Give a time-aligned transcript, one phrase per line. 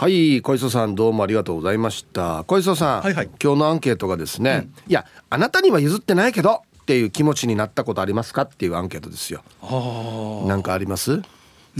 [0.00, 2.44] はい小磯さんどうもありがとうございました。
[2.44, 3.30] 小磯さん、はいはい。
[3.42, 9.42] 今日のアンケートがですね、いやあなたには譲ってないけどっていう気持ちになったことありますかっていうアンケートですよ。
[9.60, 11.20] あなんかあります？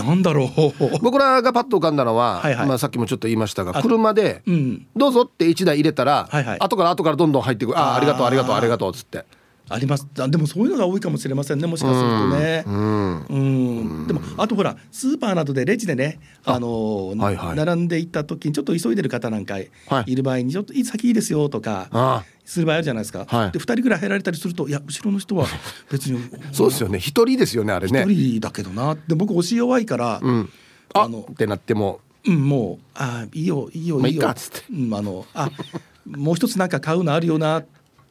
[0.00, 0.48] あなんだろう。
[1.00, 2.66] 僕らがパッと浮かんだのは、はいはい。
[2.66, 6.58] まあ、さっきもちょっと言いましたが車でうん「どうぞ」って1台入れたら、はいはい。
[6.58, 9.24] 後から後からどんどん入ってくる「ああありがとうありがとうありがとう」っつって
[9.68, 10.06] あります。
[10.18, 12.64] あでもそういうのが多いかもしれませんねもしかするとね。
[12.66, 13.26] うん。
[13.26, 13.36] う
[14.04, 14.06] ん。
[14.06, 17.56] でもあとほらスーパーなどでレジでねあのはいはい。
[17.56, 20.14] 並んでいった時にちょっと急いでる方なんかいはい。
[20.14, 23.52] る場合にちょっといい先いいですよとかあする場合あるじゃないですか、はい。
[23.52, 25.46] で2人ぐらい入られたりするといや後ろの人は
[25.90, 26.18] 別に
[26.52, 26.98] そうですよね。
[26.98, 28.04] 一人ですよねあれね。
[28.08, 30.50] 一人だけどなで僕押し弱いから、うん。
[30.94, 32.00] ああのってなっても。
[32.26, 34.22] うん、もうあいいよいいよまあいいよ。
[34.22, 34.64] いいかっつって。
[34.72, 35.50] うん、あのあ
[36.06, 37.66] もう一つなんか買うのあるよなっ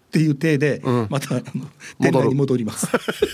[0.09, 1.07] ていう体で、うん。
[1.09, 1.35] また
[1.99, 2.87] 店内に戻ります。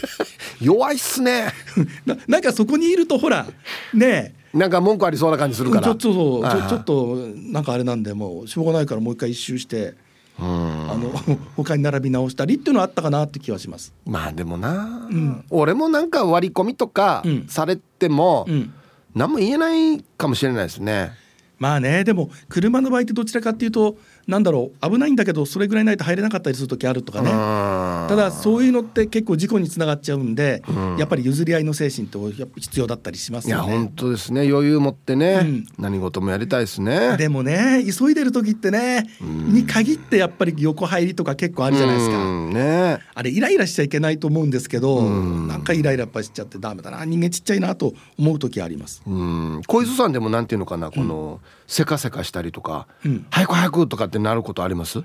[0.62, 1.48] 弱いっすね。
[2.06, 3.46] ななんかそこにいるとほら
[3.94, 4.58] ねえ。
[4.58, 5.88] なんか文句ありそうな感じするから。
[5.88, 7.18] ちょちょそうちょちょっと
[7.52, 9.96] なんかあれなんでもうしょうがないからもう一回一周して
[10.40, 10.92] うん。
[10.92, 11.12] あの
[11.56, 13.94] 他に並び直したりっていうのはあったかなって気はします。
[14.06, 14.72] まあでもな、
[15.10, 15.46] ん。
[15.50, 17.46] 俺もなんか割り込みとかうん。
[17.48, 18.74] されても、うん。
[19.16, 21.12] 何も言えないかもしれないですね。
[21.60, 23.96] まあねでも車の場合ってどちらかっていうと
[24.28, 27.30] なんだろう危ないんだけどそれぐらいないと入れなかったりする時あるとかね。
[27.30, 30.98] たただそういうのって結構事故につながっちゃうんで、うん。
[30.98, 33.74] やっぱり譲り合いの精神ってやっぱ必要だったりしますいやよね。
[33.74, 34.48] 本当ですね。
[34.48, 35.66] 余裕持ってね、うん。
[35.80, 37.18] 何事もやりたいですね。
[37.18, 39.54] でもね急いでる時ってね、うん。
[39.54, 42.18] に限ってやっぱり横入りとか結構あるじゃないですか。
[42.18, 43.00] うんね。
[43.16, 45.48] あれイライラしちゃいけないと思うんですけど、うん。
[45.48, 49.02] なんかイライラやっぱしちゃってダメだな人間ちっちゃいなと思う時あります。
[49.06, 49.62] うん。
[49.66, 53.26] 小磯さんでもなんていうのかなこの、せかせかしたりとか、うん。
[53.30, 55.04] 早く早くとかってなることあります？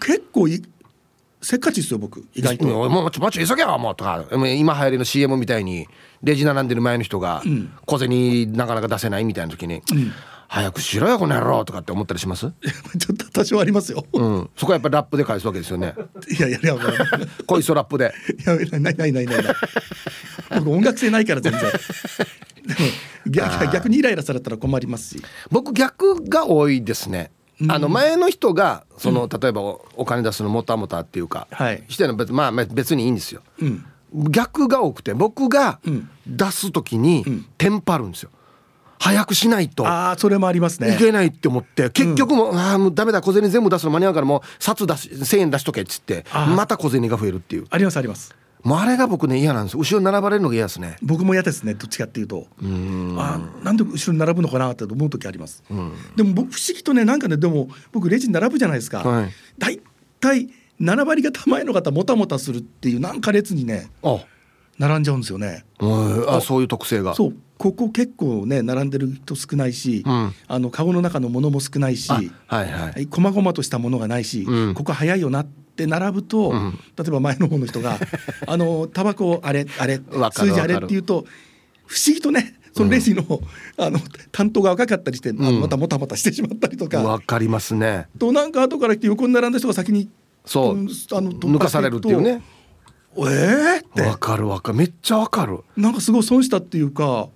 [0.00, 0.62] 結構い
[1.40, 2.26] せっかちですよ僕。
[2.34, 2.66] 意外と。
[2.66, 2.90] うん。
[2.90, 4.24] もうちょもうちょい急げよもうとか。
[4.32, 5.86] 今流行りの CM みたいに
[6.22, 7.72] レジ並んでる前の人がん。
[7.86, 9.82] 小銭なかなか出せないみたいな時に、ん。
[10.46, 12.52] 早くしろよこの野郎とかって思ったりします、
[12.98, 14.04] ちょっと多少ありますよ。
[14.12, 15.94] うん、そこはやっぱりラップで返すわけですよね。
[16.30, 16.82] いやいやいやいや
[17.46, 18.12] 小磯ラップで。
[18.38, 19.54] いやないないないないない。
[20.60, 21.60] 僕音楽性ないから全然。
[21.60, 21.72] で も
[23.26, 25.22] 逆逆にイライラされたら困りますし。
[25.50, 27.30] 僕逆が多いですね、
[27.68, 31.84] あの前の人がその、例えばおお金出すのもたもたっていうか、はい。
[31.88, 33.42] してるの別まあまあ別にいいんですよ。
[33.60, 33.84] うん。
[34.30, 36.08] 逆が多くて僕がうん。
[36.26, 37.46] 出す時にん。
[37.58, 38.30] テンパるんですよ。
[38.98, 39.86] 早くしないと。
[39.86, 40.94] ああそれもありますね。
[40.94, 40.98] い。
[40.98, 47.66] けないって思って結局もう、ああもうダメだ小銭全部出すの間に合うからもう札出し1,000円出しとけっつってまた小銭が増えるっていう。
[47.70, 48.34] ありますあります。
[48.64, 49.76] もうあれが僕ね嫌なんです。
[49.76, 50.96] 後ろに並ばれるのが嫌ですね。
[51.02, 52.46] 僕も嫌ですねどっちかっていうと。
[52.62, 53.14] うん。
[53.18, 55.62] あーなんで後ろに並ぶのかなって思う時あります。
[55.70, 55.92] うん。
[56.16, 59.00] でも僕不思議とねなんかねでも僕レジに並ぶじゃないですか。
[59.00, 59.30] はい。
[59.58, 59.80] だい
[60.18, 60.48] たい
[60.80, 64.24] 7割方前の方もたもたするっていうなんか列にねあ。
[64.78, 65.64] 並んじゃうんですよね。
[65.80, 66.60] うんあそう。
[66.62, 67.14] いう特性が。
[67.14, 67.36] そう。
[67.58, 70.32] ここ結構ね並んでる人少ないし、うん。
[70.48, 72.70] あのカゴの中のものも少ないし、あはいはい。
[72.70, 74.74] はい、細々としたものがないし、うん。
[74.74, 76.78] ここ早いよなって並ぶと、うん。
[76.96, 77.98] 例えば前の方の人が
[78.46, 80.00] 「あのタバコあれあれ
[80.32, 81.24] 数字あれ」って言うと
[81.86, 83.24] 不思議とねそのレジの,、
[83.76, 84.00] あの
[84.32, 85.60] 担当が若かったりして、あうん。
[85.60, 87.02] またもたもたしてしまったりとか。
[87.02, 88.08] わかりますね。
[88.18, 90.08] となんか後から来て横に並んだ人が先に
[90.44, 90.76] そう。
[90.76, 92.42] んあの抜かされるっていうね。
[93.16, 94.02] えーって。
[94.02, 94.78] わかるわかる。
[94.78, 95.60] めっちゃわかる。
[95.76, 97.28] なんかすごい損したっていうか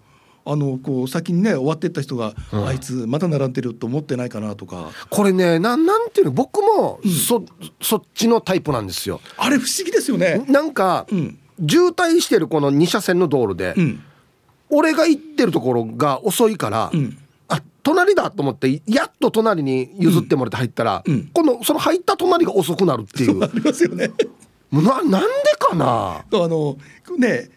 [0.50, 2.66] あのこう先にね終わってった人が、うん。
[2.66, 4.90] あいつまた並んでると思ってないかなとか。
[5.10, 7.44] これねなんなんていうの僕もそ,、
[7.82, 9.20] そっちのタイプなんですよ。
[9.36, 10.44] あれ不思議ですよね。
[10.48, 11.38] なんか、うん。
[11.68, 14.02] 渋滞してるこの2車線の道路で、うん。
[14.70, 17.18] 俺が行ってるところが遅いから、うん。
[17.48, 21.14] あ隣だと思ってやっと隣に譲ってもらって入ったら、うん。
[21.14, 21.30] うん。
[21.34, 23.44] 今度その入った隣が遅くなるっていう。
[23.44, 24.10] ありますよね。
[24.72, 25.26] ななんで
[25.58, 26.18] かな？
[26.20, 26.76] あの
[27.18, 27.50] ね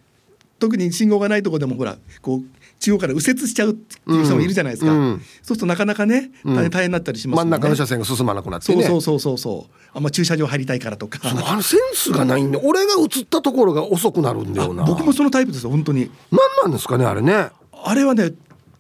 [0.59, 2.44] 特に信号がないところでもほらこう
[2.81, 5.00] 中央から右折しちゃうっていう人もいるじゃないですか、うん。
[5.00, 6.56] うんそうするとなかなかねうん。
[6.56, 7.50] 大変になったりしますね。
[7.50, 8.84] 真ん中の車線が進まなくなってね。
[8.84, 9.59] そうそうそうそう。
[9.62, 9.74] そう。
[9.94, 11.20] あんま駐車場入りたいからとか。
[11.24, 14.84] あのセンスがないんで俺が映ったところが遅くなるんだよな。
[14.84, 16.09] あ 僕もそのタイプですよ本当に。
[16.31, 17.50] 何なんですかねあれね。
[17.84, 18.34] あれはね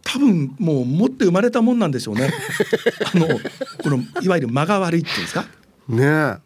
[0.03, 2.31] 多分もう持って生まれたもんなんでしょうね。
[3.13, 5.45] あのこのいわゆる間が悪いっていうんですか？
[5.89, 6.37] ねえ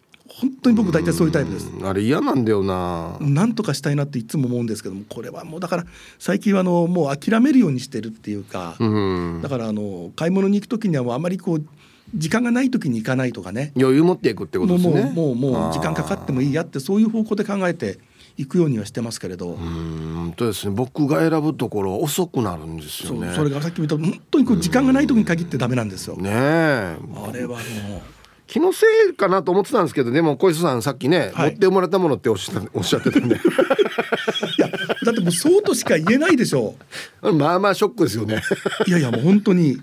[0.42, 1.70] 本当に僕大体そういうタイプです。
[1.70, 1.88] うん。
[1.88, 3.18] あれ嫌なんだよな。
[3.22, 5.86] なんとかしたいなっていつも思うんですけどもこれはもうだから
[6.20, 9.40] 最近はあのもう諦めるようにしてるっていうか、うん。
[9.42, 11.66] だからあの買い物に行く時にはもうあまりこう
[12.14, 13.72] 時間がない時に行かないとかね。
[13.78, 15.12] 余裕持っていくってことですね。
[15.14, 17.98] もうもうもう時間かかってもいいやってそういう方向で考えて
[18.38, 20.76] 行くようにはしてますけれど、うん本当ですね。
[20.76, 23.34] 僕が選ぶところは遅くなるんですよね。
[23.34, 26.18] それがさっきも言った本当にこう時間がない時に限ってダメなんですよ。
[26.18, 26.34] ねえ。
[26.34, 28.15] あれはもう
[28.48, 31.52] 気のせいかなと思ってたんですけどでも小磯さんさっきね、はい。
[31.52, 33.36] 持って生まれたものっておっしゃおっしゃってたんで。
[34.58, 34.70] いや
[35.04, 36.76] だってもうそうとしか言えないでしょ
[37.22, 38.42] まあまあショックですよね。
[38.88, 39.82] いやいやもう本当に。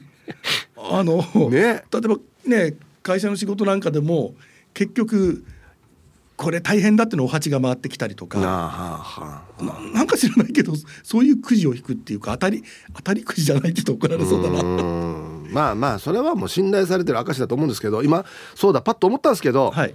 [0.76, 1.18] ああの、
[1.50, 1.84] ね。
[1.92, 2.16] 例えば
[2.46, 4.34] ね会社の仕事なんかでも
[4.74, 5.44] 結局
[6.36, 8.38] これ大変だってのお鉢が回ってきたりとか。
[8.38, 9.62] なあはあはあ。
[9.62, 10.72] ななんか知らないけど
[11.02, 12.62] そういうくじを引くっていうか当たり
[12.94, 15.41] 当たりくじじゃないって言うと怒られそうだな。
[15.52, 19.94] うんまあまあそれはもう信頼されてる証だと思うんですけど今そうだパッと思ったんですけど、はい、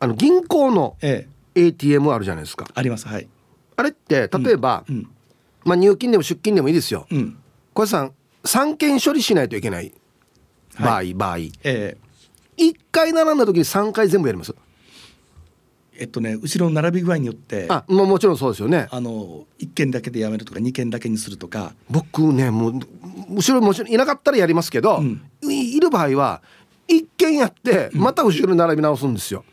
[0.00, 2.66] あの銀行のええ、ATM あるじゃないですか。
[2.74, 3.06] あります。
[3.06, 3.28] はい。
[3.76, 5.08] あれって例えば、うん。
[5.64, 7.06] まあ、入金でも出金でもいいですよ。
[7.10, 7.38] うん。
[7.72, 8.12] 小林さん
[8.72, 9.92] 3件処理しないといけない
[10.78, 11.38] 場合、は場合。
[11.38, 11.96] ええ。
[12.56, 14.54] 1回並んだ時に3回全部やります
[16.02, 18.88] えっとね後ろの並び具合によってああもうもちろんそうですよね。
[18.90, 21.74] の1件だけでやめるとか2件だけにするとか。
[21.88, 22.80] 僕ねもう
[23.36, 25.22] 後ろもちろんいなかったらやりますけど、うん。
[25.44, 26.42] いいる場合は
[26.88, 29.44] 1件やってまた後ろに並び直すんですよ、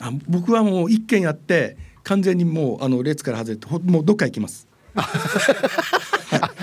[0.00, 4.66] あ僕はもう1件やって完全にもうあの列から外れてほもうどっか行きます。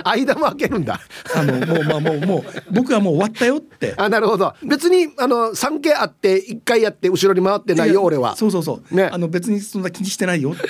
[0.04, 1.00] あ間も開けるんだ。
[1.36, 3.94] あのもうまあもうもう僕はもう終わったよって。
[3.98, 4.54] あなるほど。
[4.64, 8.36] 別にあの3件あって1回やって後ろに回ってないよ俺は。
[8.36, 9.10] そうそうそう、ね。
[9.12, 10.62] あの別にそんな気にしてないよって。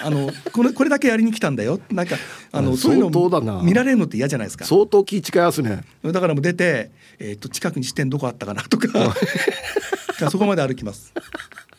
[0.00, 1.80] あのこれこれだけやりに来たんだよ。
[1.90, 2.16] なんか
[2.52, 4.64] あのあそういうの見られるのって嫌じゃないですか。
[4.64, 5.82] 相当気違いますね。
[6.02, 9.14] だからもう出て、えー、と近くに支店どこあったかなとか。
[10.30, 11.12] そこまで歩きます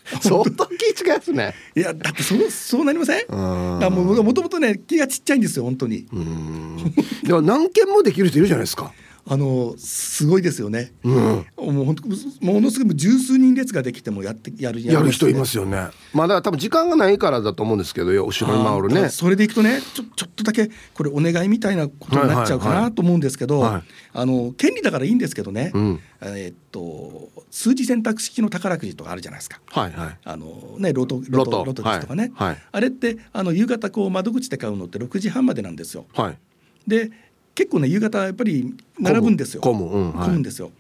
[0.21, 1.53] 相当気違いますね。
[1.75, 3.25] いやだってそうそうなりません？
[3.29, 3.83] ん。
[3.83, 6.05] あもうもともとね気がちっちゃいんですよ本当に。
[6.11, 6.93] うん。
[7.23, 8.91] でも何件もできる人いるじゃないですか
[9.29, 11.13] あのすごいですよね、うん。
[11.13, 12.07] もう本当
[12.45, 15.89] ものすごく十数人列ができてもやってやるやる人いますよよね。
[16.13, 19.09] まあだから多分時間がないからだと思うんですけどよ後ろに回るね。
[19.09, 22.83] それでいくとねちょちょっとだけこれお願いみたいなことになっちゃうかはいはい。
[22.83, 23.83] はなと思うんですけど、はい。
[24.13, 25.99] あの権利だからいいんですけどね、うん。
[26.21, 29.59] えーっと数字選択式の宝くじとかあるじゃないですか。
[29.67, 30.17] はいはい。
[30.23, 31.65] あのね、ロトロトロト。
[31.65, 32.47] ロトですとかね、はい。
[32.49, 32.57] はい。
[32.71, 36.05] あれってあの夕方こう窓口で買うのって6時半までなんですよ。
[36.13, 36.37] はい。
[36.87, 37.11] で
[37.59, 39.59] 結構ね夕方やっぱり並ぶんですよ。
[39.59, 40.29] 混むうんはい。
[40.29, 40.71] んですよ。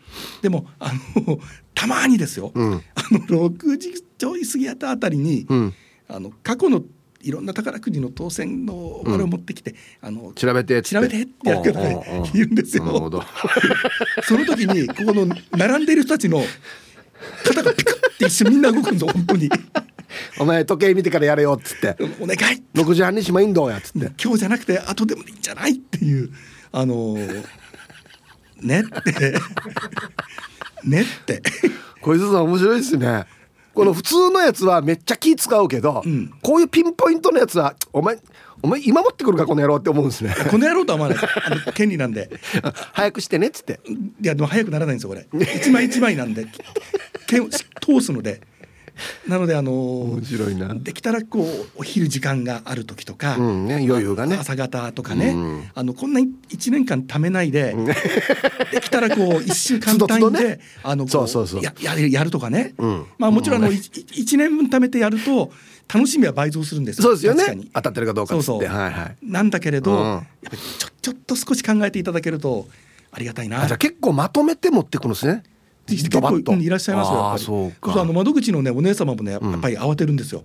[0.41, 0.93] でもあ
[1.27, 1.37] の
[1.75, 2.53] たまにですよ。
[2.55, 2.73] うん。
[2.95, 5.73] あの6時ちょい過ぎやったあたりに、うん。
[6.07, 6.81] あの過去の
[7.21, 12.85] いろんな宝くじの当選のあれを持ってきて、あの調べて調べてってやるからね言うんですよ。
[12.85, 13.23] なるほど。
[14.23, 16.41] その時にここの並んでいる人たちの
[17.43, 19.49] 肩がピクって一瞬みんな動くんだ本当に。
[20.39, 21.97] お前時計見てからやれよっつって。
[22.21, 24.11] お願い6時半にしまいんどうやっつって。
[24.23, 26.31] 今日じゃなくて後でもいいんじゃないっていう
[26.71, 27.45] あのー
[28.61, 29.33] ねって。
[30.83, 31.41] ねって。
[32.01, 33.25] 小泉さん面白いですね。
[33.73, 36.29] この普通のやつはめっちゃ気使うけど、ん。
[36.41, 38.17] こういうピンポイントのやつはお前
[38.61, 40.35] お前今持ってくるかこの野郎って思うんですね。
[40.51, 41.17] この野郎とは思わない。
[41.45, 42.29] あの権利なんで。
[42.93, 43.79] 早くしてねっつって。
[44.21, 45.27] いやでも早くならないんですよこれ。
[45.55, 46.47] 一枚一枚なんで。
[47.27, 48.41] 剣を通すので
[49.27, 49.75] なのであのー
[50.19, 50.73] 面白いな。
[50.73, 54.37] できたらこうお昼時間がある時とか、うんね余裕がね。
[54.37, 55.63] 朝方とかね、うん。
[55.73, 56.19] あのこんな
[56.49, 57.75] 一年間ためないで、
[58.71, 60.59] できたらこう一週間単位で、
[61.07, 61.63] そうそうそう。
[61.63, 63.05] ややるやるとかね、うん。
[63.17, 63.75] まあもちろんあのうん。
[63.75, 63.79] い
[64.13, 65.51] 一年分貯めてやると
[65.93, 67.03] 楽しみは倍増するんですよ。
[67.03, 67.43] そうですよね。
[67.43, 67.71] 確かに。
[67.73, 68.57] 当たってるかどうかそう。
[68.59, 69.15] はいはい。
[69.23, 69.97] なんだけれど、うん。
[70.07, 72.67] やっぱりちょちょっと少し考えていただけると
[73.11, 73.63] ありがたいな。
[73.63, 75.43] あじゃあ結構まとめて持ってくるんですね
[75.97, 76.51] 結ドバッと。
[76.51, 77.93] 構うんいらっしゃいますよあそうか。
[77.93, 80.43] そうあの窓口のねお姉様もねやっぱり慌てるんですよ、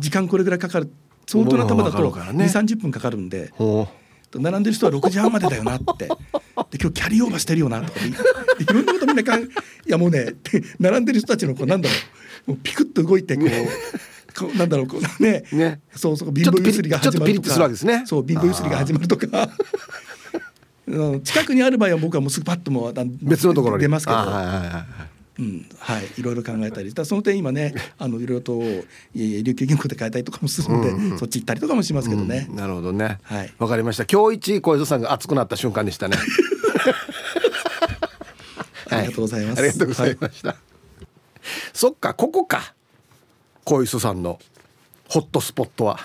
[0.00, 0.90] 時間これぐらいかかる。
[1.26, 2.44] 相当な束だとかるからね。
[2.46, 3.50] 2 3 0分かかるんで。
[3.52, 3.86] ほ
[4.34, 6.06] 並んでる人は6時半までだよなって。
[6.06, 6.12] で
[6.80, 8.08] 今日キャリーオーバーしてるよなとかい
[8.62, 9.46] いろんなことみんなかんい
[9.86, 10.34] やもうね
[10.78, 11.94] 並んでる人たちのこうなんだろ
[12.48, 12.50] う。
[12.52, 13.48] もうピクッと動いてこう。
[14.38, 15.44] こうなんだろうこうね。
[15.52, 15.80] ね。
[15.94, 17.18] そうそう貧乏ゆすりが始まるとか。
[17.18, 18.02] ちょっとピリッとするわけですね。
[18.06, 19.26] そう貧乏ゆすりが始まるとか。
[19.26, 19.50] うん
[21.22, 24.84] 近くにある場合は僕はもうすぐパッともう別のところに出ますけどあはいはいはいはい
[25.38, 28.60] うん、はい、いろいろ考えたり、その点今ね、 あのいろいろと
[29.14, 32.46] 琉球銀行で変えたりとかもするんで、そっち行ったりとかもしますけどね。
[32.50, 33.18] うんなるほどね。
[33.22, 34.04] はいわかりました。
[34.04, 36.18] 今日一小磯さんが熱くなった瞬間でしたね。
[38.90, 39.58] ありがとうございます。
[39.60, 40.56] ありがとうございました。
[41.72, 42.74] そっかここか。
[43.64, 44.38] 小磯さんの
[45.08, 46.00] ホットスポットは。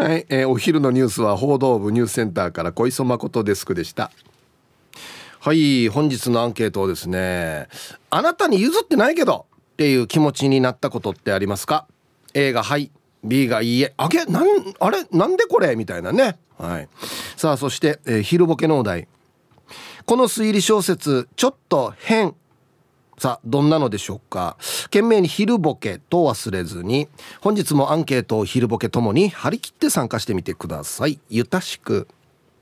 [0.00, 4.10] はい、えーお昼のニュースは報道部ニュースセンターから小磯誠デスクでした。
[5.40, 7.68] はい本日のアンケートをですね
[8.08, 11.86] あなたに譲ってないけどっていう気持ちになったことってありますか
[12.32, 12.90] ？A がはい
[13.22, 14.46] B がいいえあげなん
[14.80, 15.76] あれなんでこれ？
[15.76, 16.38] みたいなね。
[16.56, 16.88] はい。
[17.36, 19.06] さあそして、えー昼ボケのお題。
[20.06, 22.34] この推理小説ちょっと変。
[23.20, 24.56] さあどんなのでしょうか？
[24.84, 27.06] 懸命に昼ボケと忘れずに
[27.42, 31.20] 本日もアンケートを昼ボケともに張り切って参加してみてください。
[31.28, 32.08] ゆたしく。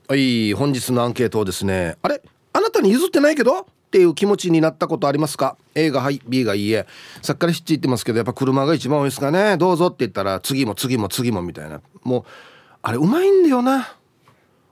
[0.09, 2.21] はい本日のアンケートをですねあれ？
[2.51, 3.61] あなたに譲ってないけど？
[3.61, 6.87] っていう気持ちになったことありますか？A がはい B がいいえ。
[7.21, 9.55] さっきからヒッチ言ってますけどやっぱ車が一番多いですかね。
[9.55, 11.79] どうぞって言ったら次も次も次もみたいな。
[12.03, 12.23] もう
[12.81, 13.95] あれうまいんだよな。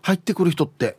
[0.02, 0.98] 入ってくる人って。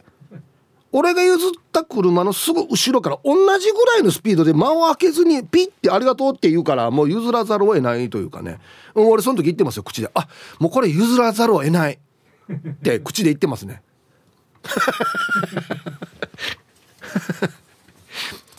[0.90, 8.59] 俺が譲った車のすぐ後ろから同じぐらいのスピードで間を開けずにピッてありがとうって言うからもう譲らざるを得ないというかね、
[8.95, 10.11] うん、俺その時言ってますよ口で。
[10.14, 10.28] あ
[10.59, 11.99] もうこれ譲らざるを得ないっ
[12.83, 13.83] て口で言ってますね。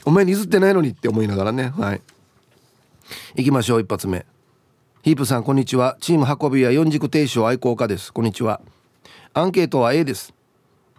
[0.05, 1.73] お前に譲ってないのにって思いながらね。
[1.75, 2.01] はい。
[3.35, 4.25] 行きましょう一発目。
[5.01, 5.97] ヒープさんこんにちは。
[5.99, 8.13] チーム運び屋四軸停止愛好家です。
[8.13, 8.61] こんにちは。
[9.33, 10.33] アンケートは A です。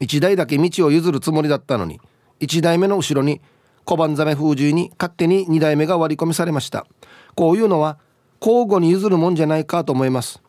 [0.01, 2.01] 1台だけ道を譲るつもりだったのに
[2.41, 3.41] 1台目の後ろに
[3.85, 6.87] 小判ザメ風獣に勝手に2台目が割り込みされました。
[7.35, 7.99] こういうのは
[8.41, 10.43] 交互に譲るもんじゃないかと思います。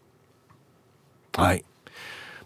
[1.35, 1.65] はい。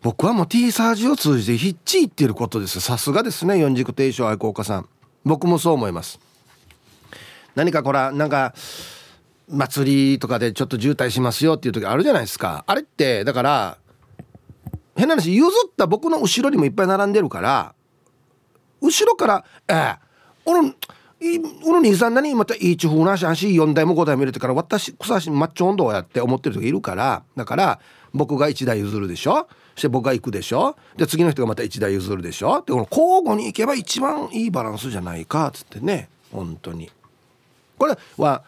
[0.01, 2.79] 僕はもう T サージを通じてヒッチ言っていることです。
[2.79, 4.89] さすがですね四軸停止愛好家さん。
[5.23, 6.19] 僕もそう思います。
[7.55, 8.53] 何かこらなんか
[9.49, 12.63] 祭りとかでちょっと渋滞しますよっていう時あるじゃないですか。
[12.67, 13.77] あれってだから
[14.95, 17.73] 変な話譲った僕の後ろにもいっぱい並んでるから
[18.81, 19.95] 後ろから「ええ
[20.45, 20.73] 俺
[21.65, 27.79] 俺兄さん何またいい地方なし足4台も5台も入れてから私草しマッチョ温度をやって思ってる人がいるからだから
[28.13, 29.47] 僕が1台譲るでしょ？
[29.75, 30.75] そして僕が行くでしょ？
[30.95, 32.61] で次の人がまた1台譲るでしょ？
[32.65, 36.89] でこの交互に行けば一番いいバランスじゃないかっつってね本当に。
[37.77, 38.43] これは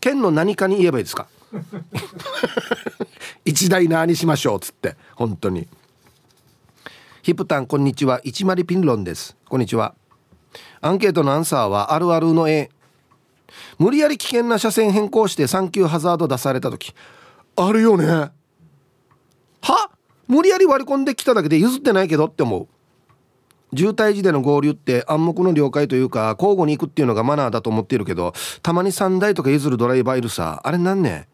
[0.00, 1.28] 県の何かに言えばいいですか？
[3.44, 5.68] 一台何しましょうっつって本当に。
[7.22, 8.20] ヒプタンこんにちは。
[8.24, 9.36] 一丸ピンロンです。
[9.48, 9.94] こんにちは。
[10.80, 12.68] アンケートのアンサーはあるあるの A
[13.78, 16.92] 無理やり危険な車線変更して3級ハザード出された時。
[17.54, 18.06] あるよね。
[18.06, 18.32] は？
[20.26, 22.66] 無理やり割り込んできただけで譲ってないけどって思う。
[23.76, 30.60] 渋滞時での合流って暗黙の了解というか交互に行くっていうのがマナーだと思っているけどたまに3台とか譲るドライバーいるさ。
[30.64, 31.28] あれなんね？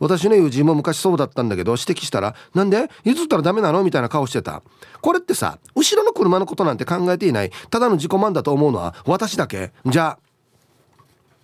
[0.00, 2.90] 私の友人も昔そうだったんだけど指摘したら「なんで？
[3.04, 4.62] 譲ったらダメなの?」みたいな顔してた。
[5.00, 7.52] これってさ後ろの車のことなんて考えていない。
[7.70, 9.72] ただの自己満だと思うのは私だけ。
[9.86, 10.18] じゃ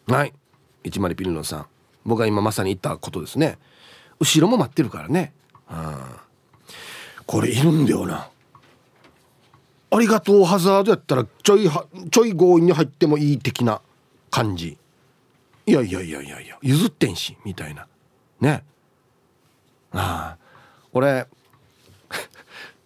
[0.09, 0.13] あ。
[0.13, 0.33] はい。
[0.83, 1.67] 一丸ピルノさん。
[2.05, 3.59] 僕が今まさに言ったことですね。
[4.19, 5.33] 後ろも待ってるからね。
[5.71, 5.97] うん
[7.27, 8.29] これいるんだよな。
[9.91, 11.69] ありがとうハザードやったらちょい
[12.11, 13.81] ちょい強引に入ってもいい的な
[14.31, 14.79] 感じ。
[15.67, 17.89] いやいやいやいやいや譲ってんしみたいな。
[18.47, 18.65] ね。
[19.93, 20.37] ああ。
[20.93, 21.26] 俺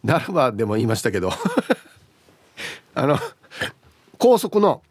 [0.05, 1.31] ダルバでも言いましたけど。
[2.95, 3.19] あの
[4.19, 4.83] 高速の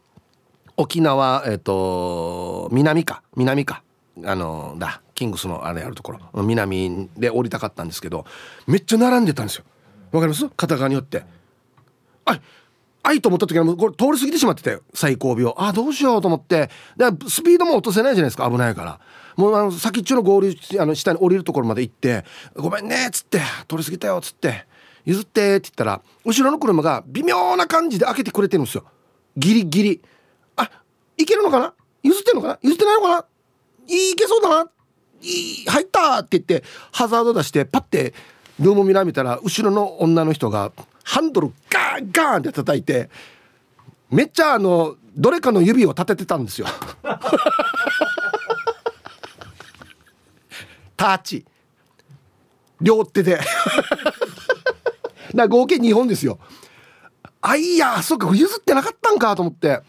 [0.76, 3.82] 沖縄えっ、ー、と南か南か。
[4.24, 6.42] あのだキングスのあれあるところ。
[6.42, 8.24] 南で降りたかったんですけど
[8.66, 9.64] めっちゃ並んでたんですよ。
[10.12, 10.48] わかります？
[10.50, 11.24] 片側によって。
[12.24, 12.40] あ
[13.02, 15.62] あいと思った時はもうこれ通り過ぎてしまってて最後尾を。
[15.62, 16.70] あどうしようと思って。
[16.96, 18.48] でスピードも落とせないじゃないですか。
[18.50, 19.00] 危ないから。
[19.40, 24.66] もうあの先っちょの合流あの下に降りるところまで行って「ごめんね」っつって「通り過ぎたよ」っつって
[25.06, 28.84] 「譲って」って言ったら後ろの車が微妙な感じで開けてくれてるんですよ。
[29.36, 30.02] ギリギリ。
[30.56, 30.70] あ
[31.16, 31.72] いけるのかな？
[32.02, 32.58] 譲ってんのかな？
[32.60, 33.24] 譲ってないのかな？
[33.88, 34.70] いいけそうだな？
[35.22, 38.12] い入ったって言ってハザード出してパッて
[38.58, 43.08] ルームミラー見たら後ろの女の人がハンドルガーンガーンって叩いて
[44.10, 46.66] めっちゃあのどれかの指を立ててたんですよ。
[51.00, 51.46] タッチ
[52.78, 53.40] 両手で。
[55.32, 56.38] な合計2本ですよ。
[57.40, 59.80] あいやそっか譲ってなかったんかと思って。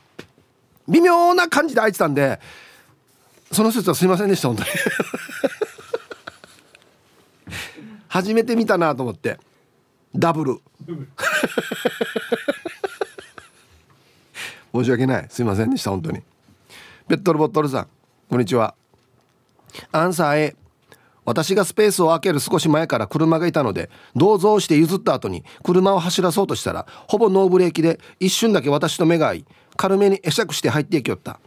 [0.87, 2.39] 微妙な感じで開いてたんで
[3.51, 4.69] その説はすいませんでした本当に。
[8.07, 9.37] 初めて見たなと思って。
[10.15, 10.61] ダブル。
[14.73, 15.27] 申し訳ない。
[15.29, 16.21] すいませんでした本当に。
[17.09, 17.87] ペットルボットルさん
[18.29, 18.75] こんにちは。
[19.91, 20.60] アンサー A
[21.25, 29.45] 私がスペースを空ける少し前から車がいたので銅像して譲った後に車を走らそうとしたらほぼノーブレーキで一瞬だけ私と目が合い
[29.77, 31.39] 軽めに会釈して入っていきよった。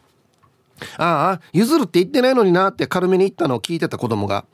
[0.97, 4.45] ああ譲るって言ってないのになって軽めに言ったのを聞いてた子供が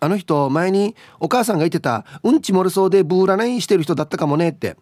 [0.00, 4.76] あの人前にお母さんが言ってたうんち漏れそうでブーラナインしてる人だったかもねって。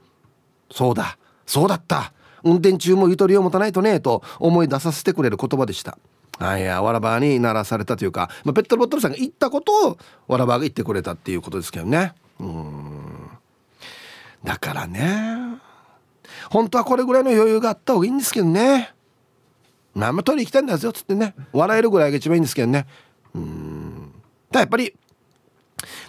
[0.70, 2.12] そうだそうだった。
[2.42, 5.98] 運転中もゆとりを持たないとねと思い出させてくれる言葉でした。
[6.38, 12.14] あいやわらばに鳴らされたというか、まあ、ペットボトルさんが言ったことをわらばが言ってくれたっていうことですけどね。
[12.38, 13.30] うん。
[14.44, 15.58] だからね
[16.50, 18.92] 本当はこれぐらいの余裕があった方がいいんですけどね。
[19.94, 21.34] まあま取り行きたいんだよっつってね。
[21.52, 22.86] 笑えるぐらいが一番いいんですけどね。
[23.34, 24.12] うん。
[24.50, 24.94] だやっぱり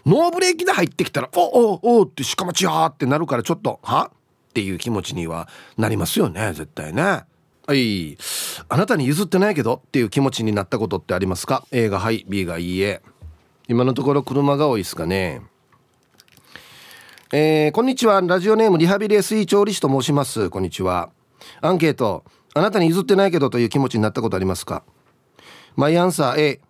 [0.05, 4.11] ノーブレーキで入ってきたら「おおおおってしかもちや」ってなるからちょっと「は?」
[4.49, 5.47] っていう気持ちには
[5.77, 7.25] なりますよね絶対ね。
[7.69, 8.17] はい。
[8.69, 13.01] あなたに譲ってないけどっていう気持ちになったことってありますか？A がはい B がいいえ。
[13.67, 15.41] 今のところ車が多いですかね。
[17.33, 18.21] えー、こんにちは。
[18.21, 20.49] ラジオネームリハビリ SE 調理師と申します。
[20.49, 21.09] こんにちは。
[21.59, 22.23] アンケート。
[22.53, 24.83] あなたに譲ってないけどという気持ちになったことありますか？
[25.75, 26.61] マイアンサー A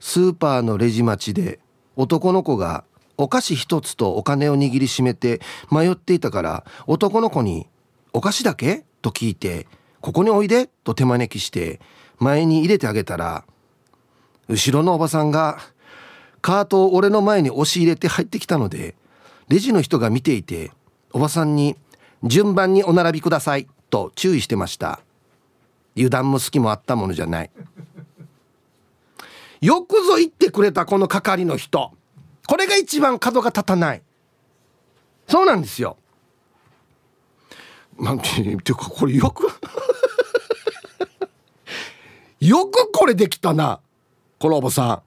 [0.00, 1.60] スーパーのレジ待ちで
[1.94, 2.82] 男の子が
[3.16, 5.40] お菓子一つとお金を握りしめて
[5.70, 7.68] 迷っていたから男の子に
[8.12, 9.66] 「お菓子だけ?」と聞いて
[10.00, 11.80] 「ここにおいで」と手招きして
[12.18, 13.44] 前に入れてあげたら
[14.48, 15.58] 後ろのおばさんが
[16.40, 18.94] カートを俺の前に押し入れて入ってきたので
[19.48, 20.72] レジの人が見ていて
[21.12, 21.76] おばさんに
[22.24, 25.00] 「順番にお並びください」と注意してました。
[25.94, 27.50] 油断も隙もあったものじゃない。
[29.60, 31.92] よくぞ言ってくれたこの係の人。
[32.46, 34.02] これが一番角が立たない。
[35.28, 35.96] そうなんですよ。
[38.02, 39.46] なんていうかこれよく。
[42.40, 43.80] よくこれできたな
[44.40, 45.02] このおばさ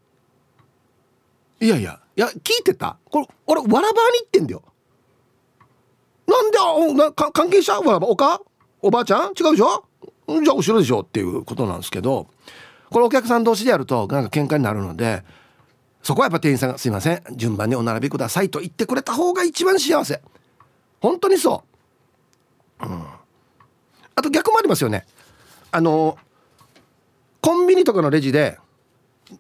[1.60, 1.66] ん。
[1.66, 2.98] いやいやいや聞いてた。
[3.12, 4.64] これ俺わらばに言ってんだよ。
[6.28, 8.42] なんでおなか関係者わらばおか？
[8.82, 9.34] おばあちゃん？
[9.38, 9.84] 違うでしょ？
[10.28, 12.28] じゃあ後ろでしょっていうことなんですけど
[12.90, 15.24] これお客さん同士でやるとなんか喧嘩になるので
[16.02, 20.22] そこはやっぱ店員さんが「すいません順番にお並びください」と言ってくれた方が一番幸せ。
[21.02, 21.75] 本当にそう、
[22.82, 23.04] うん、
[24.16, 25.06] あと逆もありますよね。
[25.72, 26.18] あの
[27.42, 28.58] コンビニとかのレジで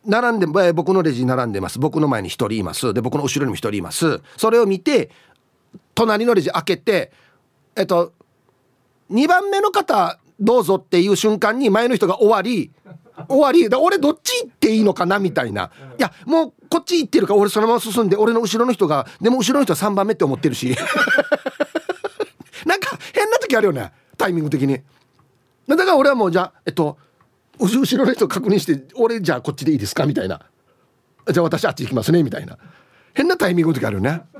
[0.05, 1.79] 並んで僕のレジに並んでます。
[1.79, 2.93] 僕の前に1人います。
[2.93, 4.21] で僕の後ろにも1人います。
[4.37, 5.09] それを見て
[5.93, 7.11] 隣のレジ開けて
[7.75, 8.13] えっと
[9.11, 12.71] 2番目の方どうぞっていう瞬間に前の人が終わり
[13.29, 15.71] 終わりで俺どっち行っていいのかなみたいな。
[15.97, 20.75] いやもうこっち行ってるから俺そのまま進んで俺の後ろの人がでも後ろの人は3番目って思ってるし
[23.13, 24.81] 変な時あるよねタイミング的に。
[25.67, 26.97] だから俺はもうじゃあえっと
[27.59, 30.05] 後ろの人確認して俺じゃあこっちでいいですか？
[30.05, 30.41] みたいな。
[31.31, 32.21] じゃあ私あっち行きますね？
[32.23, 32.57] みたいな。
[33.13, 34.21] 変なタイミングの時あるよね。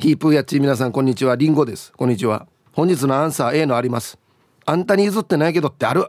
[0.00, 1.36] ヒープーやっち皆さんこんにちは。
[1.36, 1.92] リンゴです。
[1.92, 2.48] こんにちは。
[2.72, 4.18] 本日のアンサー A のあります。
[4.64, 6.08] あんたに譲ってないけどってある。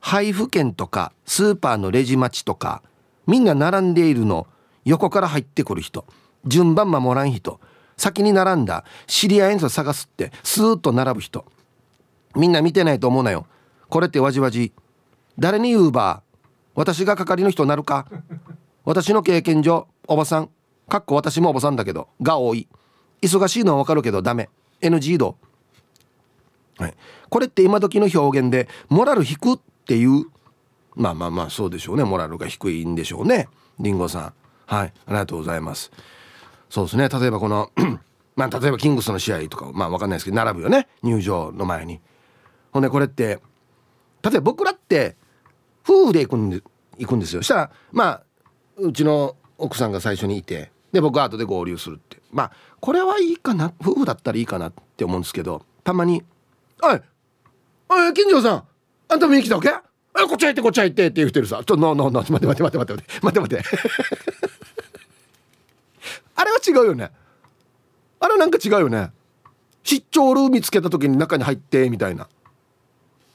[0.00, 2.82] 配布券とかスーパーのレジ待ちとか
[3.26, 4.46] みんな並んでいるの
[4.86, 6.06] 横から入ってくる人
[6.46, 7.60] 順番守らん人。
[8.00, 11.44] 先に並んだ知り合いの人探すってスーッと並ぶ人。
[12.34, 13.46] みんな見てないと思うなよ。
[13.90, 14.72] これってわじわじ。
[15.38, 16.22] 誰に言うば
[16.74, 18.06] 私が係の人なるか？
[18.84, 20.48] 私の経験上おばさん。
[20.88, 22.68] かっこ私もおばさんだけどが多い。
[23.20, 24.48] 忙しいのはわかるけどダメ。
[24.80, 25.36] NG 度
[26.78, 26.94] はい、
[27.28, 30.24] これって今時の表現でモラル低っていう？
[30.94, 32.04] まあまあまあそうでしょうね。
[32.04, 33.48] モラルが低いんでしょうね。
[33.78, 34.32] りんごさん。
[34.64, 34.92] はい。
[35.06, 35.90] ありがとうございます。
[36.70, 37.08] そうですね。
[37.08, 37.70] 例えばこの
[38.36, 40.88] まあ例えばキングスの試合とかまあ分かんないですけど並ぶよね。
[41.02, 42.00] 入場の前に。
[42.72, 43.40] ほんでこれって
[44.22, 45.16] 例えば僕らって
[45.84, 46.62] 夫婦で行くんで
[46.98, 47.42] 行くんですよ。
[47.42, 48.22] したらまあ
[48.76, 52.18] うちの奥さんが最初にいてで僕は後で合流するって。
[52.32, 56.22] まあこれはいいかな夫婦だったらいいかなって思うんですけどたまに
[56.82, 57.00] おい
[57.88, 58.64] おい金城さん
[59.08, 59.68] あんた見に来たわけ？
[59.70, 59.82] あ
[60.26, 61.56] こっち入ってこっち入ってって言うてるさ。
[61.56, 64.49] ちょっとノーノーノー待て待て待て待て待て待て待て。
[66.40, 67.10] あれは違うよね。
[68.18, 69.10] あれなんか違うよね。
[69.82, 72.28] 出張ルー見つけた時に中に入ってみたいな。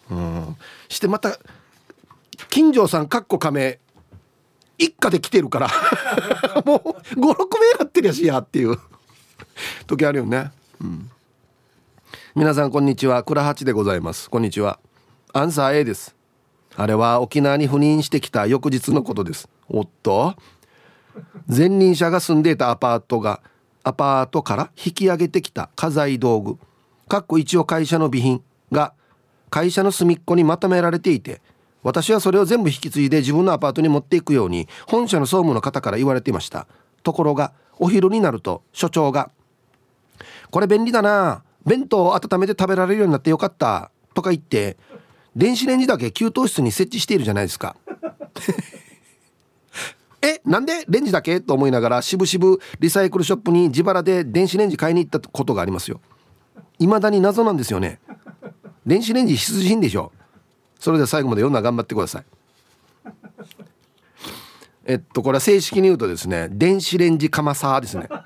[0.09, 0.57] うん。
[0.89, 1.37] してまた
[2.49, 3.79] 金城さんかっこ亀
[4.79, 5.67] 一家で来てるから。
[6.65, 6.89] もう
[7.19, 8.75] 56名なってりゃしやっていう。
[9.85, 10.51] 時あるよね。
[10.81, 11.11] うん。
[12.33, 13.21] 皆さんこんにちは。
[13.21, 14.31] 倉八でございます。
[14.31, 14.79] こんにちは。
[15.31, 16.15] アンサー A です。
[16.75, 19.47] あれは沖縄に赴任してきた翌日のことです。
[19.69, 20.35] おっと。
[21.47, 23.41] 前任者が住んでいたアパートが
[23.83, 26.57] アパートから引き上げてきた家財道具
[27.07, 28.93] かっこ一応会社の備品が
[29.49, 31.41] 会社の隅っこにまとめられていて
[31.83, 36.67] 私はそれを全部引き継いで自分のアパートに持っていくように本社の総務の方から言われていました。
[37.03, 39.29] ところがお昼になると所長が
[40.49, 44.77] 「これ便利だな弁当を温めて食べられるようになってよかったとか言って
[45.35, 47.75] 電子レンジだけ給湯室に設置しているじゃないですか。
[50.25, 56.01] えなんでレンジだけと思いながらしぶしぶリサイクルショップに自腹で電子レンジ買いに行ったことがありますよ。
[56.79, 57.99] 未だに謎なんですよね。
[58.85, 60.11] 電子レンジ必需品でしょ。
[60.79, 62.25] それでは最後まで読んだ頑張ってください。
[64.85, 68.07] えっとこれは正式に言うとですね電子レンジかまさですね。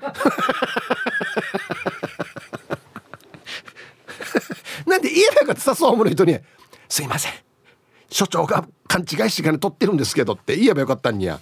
[4.86, 5.60] なんで言えばよかった。
[5.60, 6.38] さ総務の人に
[6.88, 7.32] 「すいません。
[8.10, 11.40] 所長が勘違いして金取ってるんですけど」って言えばよかったんにや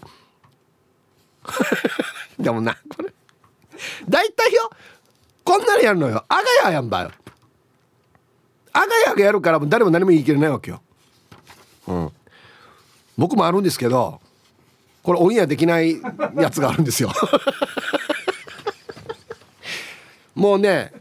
[2.39, 3.13] でもなこれ。
[4.09, 4.71] 大体よ
[5.45, 6.25] こんなのやるのよ。
[6.29, 7.11] あがややんばよ。
[8.73, 10.83] あがやがやるからも誰も何も言い切れないわけよ。
[11.87, 12.13] うん。
[13.17, 14.21] 僕もあるんですけど
[15.03, 16.01] これオンエアできない
[16.37, 17.11] やつがあるんですよ。
[20.35, 20.93] もうね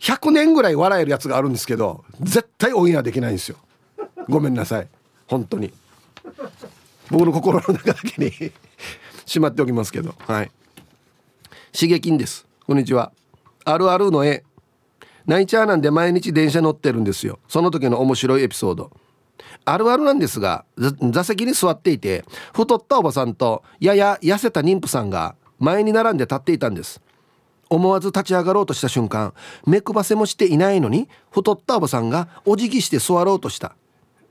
[0.00, 3.56] 100年ぐらい笑えるやつがあるんですけど絶対オンエアできないんですよ。
[4.28, 4.88] ごめんなさい。
[5.26, 5.72] 本当に。
[7.10, 8.32] 僕の心の中だけに
[9.26, 10.14] しまっておきますけど。
[10.26, 10.50] はい。
[11.72, 12.46] 刺激です。
[12.66, 13.12] こんにちは。
[13.64, 14.44] あるあるの絵。
[15.26, 17.38] ナイチャーなんで毎日電車乗ってるんですよ。
[17.48, 18.90] その時の面白いエピソード。
[19.64, 20.64] あるあるなんですが
[21.10, 27.00] 座席に座っていて太ったおばさんとやや痩せた妊婦さんが前に並んで立っていたんです。
[27.68, 29.32] 思わず立ち上がろうとした瞬間
[29.64, 33.76] 目くばせもしていないのに太ったおばさんがお辞儀して座ろうとした。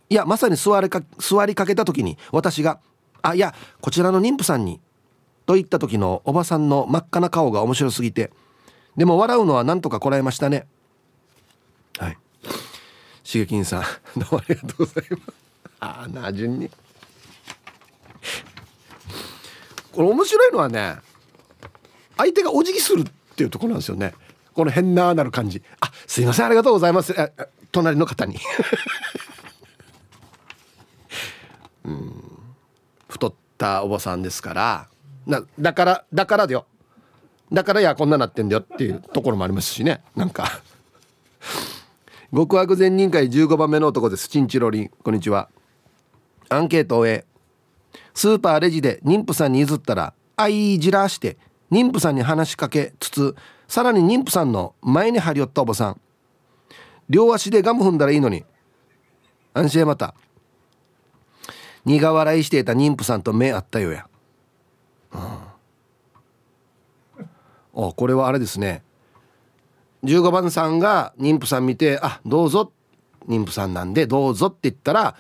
[0.10, 2.80] いやまさに座りか座りかけた時に私が
[3.22, 4.80] 「あいやこちらの妊婦さんに」
[5.46, 8.32] と言った時のおばさんの真っ赤な顔が面白すぎて
[8.98, 10.68] でも笑うのはなんとかこらえましたね。
[11.98, 12.18] はい。
[13.24, 13.84] しげきんさん
[14.20, 15.24] どうもありがとうございます。
[15.80, 16.70] ああな順に。
[19.92, 20.98] これ面白いのはね
[22.18, 24.14] 相手がお辞儀するっていうところなんですよね。
[24.54, 25.62] この変ななる感じ。
[25.80, 27.16] あすいませんありがとうございます。
[27.72, 28.38] 隣の方に。
[31.86, 32.24] うん
[33.08, 34.88] 太ったおばさんですから
[35.26, 36.66] なだからだからだよ。
[37.52, 40.02] だからいやこんななってんだよっていうところもありますしね。
[40.16, 40.62] なんか。
[42.34, 44.28] 極悪善人会15番目の男です。
[44.28, 44.92] チンチロリン。
[45.04, 45.50] こんにちは。
[46.50, 47.26] アンケートを終え
[48.14, 51.38] スーパーレジで妊婦さんに譲ったらあいじらして
[51.72, 53.36] 妊婦さんに話しかけつつ
[53.68, 56.02] さらに妊婦さんの前に張り寄ったおばさん。
[57.08, 58.46] 両足でガム踏んだらいいのに。
[59.54, 60.16] 安心また。
[61.86, 64.08] 苦笑いしていた妊婦さんと目あったよや、
[65.14, 65.20] うん、
[67.88, 68.84] あこれはあれですね。
[70.04, 72.72] 15番さんが妊婦さん見て「あどうぞ。
[73.28, 75.16] 妊婦さんなんでどうぞ」って言ったら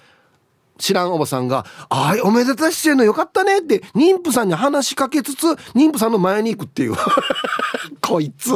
[0.78, 6.95] 知らんおばさんが「あいおめでたししてんのよかったね」って妊婦さんに話しかけつつ妊婦さんの前に行くっていう。
[8.02, 8.52] こいつ。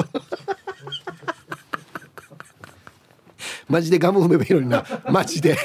[3.67, 4.85] マジでガム踏めばいいのにな。
[5.09, 5.57] マジで。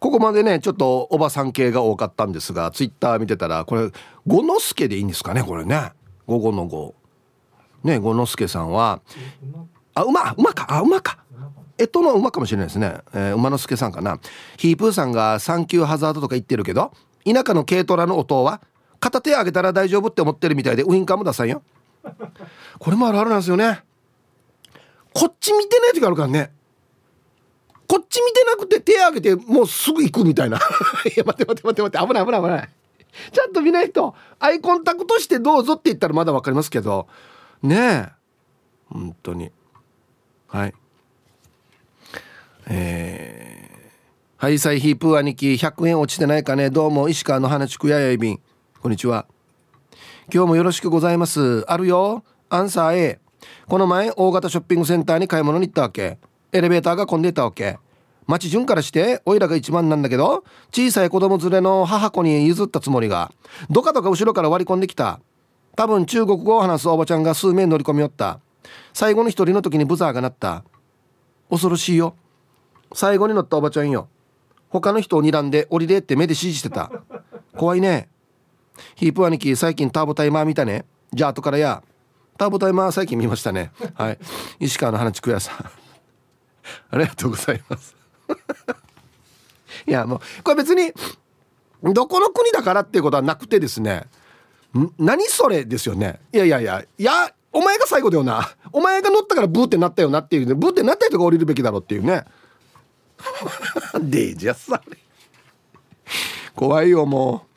[0.00, 3.90] ここまでねちょっとおばさん系が多かったんですがツイッター見てたらこれ
[4.26, 5.92] 五之助でいいんですかねこれね。
[6.26, 6.94] 午後の午
[7.84, 9.02] ね五之助さんは
[9.94, 10.66] あ馬馬か。
[10.68, 11.18] あ馬か。
[11.78, 14.18] えっとの馬かもしれないですね、えー、馬之助さんかな。
[14.56, 16.92] ヒープーさんがサンキューハザードとか言ってるけど
[17.24, 18.60] 田舎の軽トラの音は
[19.00, 21.62] 片手上げたら大丈夫って思ってるみたいでウインカーも出さんよ。
[22.78, 23.82] これもあるあるなんですよね。
[25.12, 26.52] こっち見てない時あるからね。
[27.90, 30.58] こっち見てなくて手上げてもうすぐ行くみたいな。
[31.04, 31.98] いや待って待って待って待って。
[32.06, 32.68] 危ない危ない危ない。
[33.32, 37.08] ちゃんと見ないとアイコンタクトしてどうぞって言ったらまだ分かりますけど。
[37.64, 38.12] ねえ。
[38.86, 39.50] 本当に。
[40.46, 40.74] はい。
[42.68, 46.70] えー、ハイサイヒープー兄貴100円落ちてないかね。
[46.70, 48.40] どうも石川の花地区ややいびん
[48.80, 49.26] こんにちは。
[50.32, 51.64] 今日もよろしくございます。
[51.66, 52.22] あるよ。
[52.50, 53.18] アンサー A
[53.66, 56.18] この前大型ショッピングセンターに買い物に行ったわけ。
[56.52, 57.78] エレベーターが混んでたわけ。
[58.26, 63.32] 町順からしておいらが一番なんだけど小さい子供連れの母子に譲ったつもりが。
[63.70, 65.20] どかどか後ろから割り込んできた。
[65.76, 68.40] 多分中国語を話すおばちゃんが数名乗り込みよった。
[68.92, 70.64] 最後の一人の時にブザーが鳴った。
[71.48, 72.14] 恐ろしいよ。
[72.92, 74.08] 最後に乗ったおばちゃんよ。
[74.68, 76.90] 他の人を睨んで降りれって目で指示してた。
[77.56, 78.08] 怖いね。
[78.94, 80.84] ヒープ兄貴最近ターボタイマー見たね。
[81.12, 81.82] じゃあ後からや。
[82.38, 83.72] ターボタイマー最近見ましたね。
[83.94, 84.18] はい。
[84.60, 85.79] 石川の花地区屋さん。
[86.90, 87.94] ありがとうございます。
[89.86, 90.92] いやもうこれ別に
[91.82, 94.06] どこの国だからっていうことはなくてですね
[94.98, 96.20] 何それですよね。
[96.32, 98.54] いやいやいやいやお前が最後だよな。
[98.72, 100.54] お前が乗ったからブーってなったよなっていうね。
[100.54, 102.24] ブーってなった人が降りるべきだろっていうね。
[104.00, 104.80] でじゃさ
[106.54, 107.50] 怖いよもう。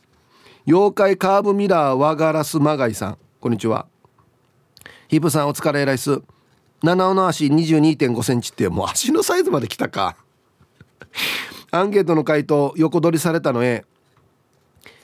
[0.65, 3.17] 妖怪カーブミラーワガラスマガイさん。
[3.39, 3.85] こんにちは。
[5.09, 6.21] ヒプさんお疲れライス。
[6.83, 10.17] 七尾の足22.5センチってもう足のサイズまで来たか。
[11.71, 13.85] アンケートの回答横取りされたのへ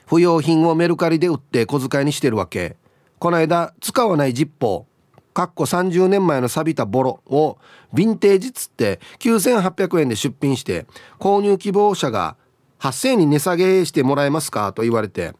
[0.06, 2.76] 不要品をメルカリで売って小遣いにしてるわけ。
[3.18, 4.90] この間使わないジッポー
[5.32, 7.56] かっこ30年前の錆びたボロを
[7.94, 10.86] ヴィンテージっつって9800円で出品して
[11.18, 12.36] 購入希望者が
[12.80, 15.34] 8000円に値下げしてもらえますかと言われて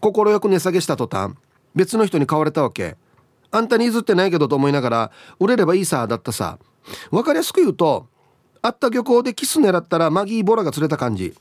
[0.00, 1.34] 快く値下げした途端
[1.74, 2.96] 別の人に買われたわけ。
[3.52, 6.58] あんたに譲ってないけどと思いながら売れればいいさだったさ。
[7.10, 8.08] 分かりやすく言うと
[8.60, 11.34] あった漁港でキス狙ったらマギーボラが釣れた感じ。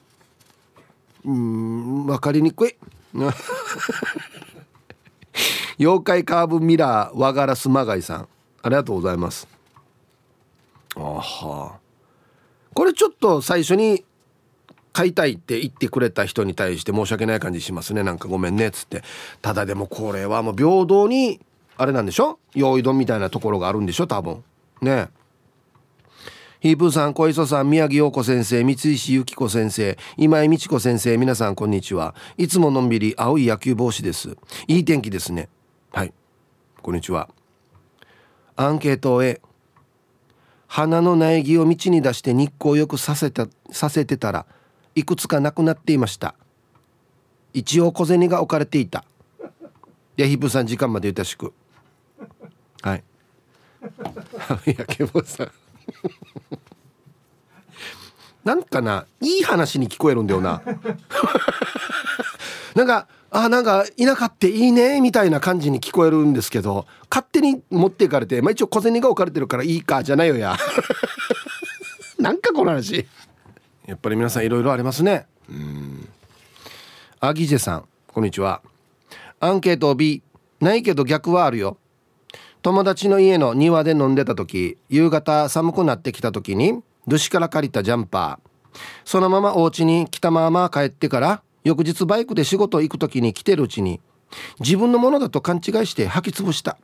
[1.23, 2.75] うん分かりにくい。
[5.79, 8.27] 妖怪カーブミラー和ガラスマガイさん。
[8.61, 9.47] ありがとうございます。
[10.95, 11.79] あは。
[12.73, 14.03] これちょっと最初に
[14.93, 18.03] 買いたいって言ってくれた人に対して申し訳ない感じしますね。
[18.03, 19.03] なんかごめんねっつって。
[19.41, 21.39] ただでもこれはもう平等に
[21.81, 22.37] あれなんでしょ？
[22.53, 24.05] 用意丼みたいなところがあるんでしょ？
[24.05, 24.43] 多分。
[24.81, 25.09] ね。
[26.59, 32.13] ヒープーさん小磯さん宮城陽子先生三石由紀子先生今井美智子先生皆さんこんにちは。
[32.37, 34.37] いつものんびり青い野球帽子です。
[34.67, 35.49] いい天気ですね。
[35.91, 36.13] はい。
[36.83, 37.29] こんにちは。
[38.55, 39.41] アンケートへ。
[40.67, 44.45] 花の苗木を道に出して日光をよくさせたさせてたら
[44.93, 46.35] いくつかなくなっていました。
[47.55, 49.03] 一応小銭が置かれていた。
[50.15, 51.55] でヒップさん時間までゆたしく。
[52.81, 53.03] はい。
[54.67, 55.51] いやけぼさん。
[58.43, 60.61] なんかないい話に聞こえるんだよな。
[62.75, 70.57] なんかあなんか田舎っていいねみたいな感じに聞こえるんですけど勝手に持っていかれて、まあ、一応小銭が置かれてるからいいかじゃないよや。
[72.19, 73.07] なんかこの話。
[73.87, 75.25] やっぱり皆さんいろいろありますね。
[75.49, 76.07] うん。
[77.19, 78.61] アギジェさんこんにちは。
[79.39, 80.21] アンケート B
[80.59, 81.77] ないけど逆はあるよ
[82.61, 88.79] 友達の家の庭で飲んでた時夕方寒くなってきた時にドシから借りたジャンパー。
[89.03, 93.99] そのままお家に来たまま帰ってから翌日バイクで仕事行く時に来てるうちに
[94.59, 96.77] 自分のものだと勘違いして履き潰した。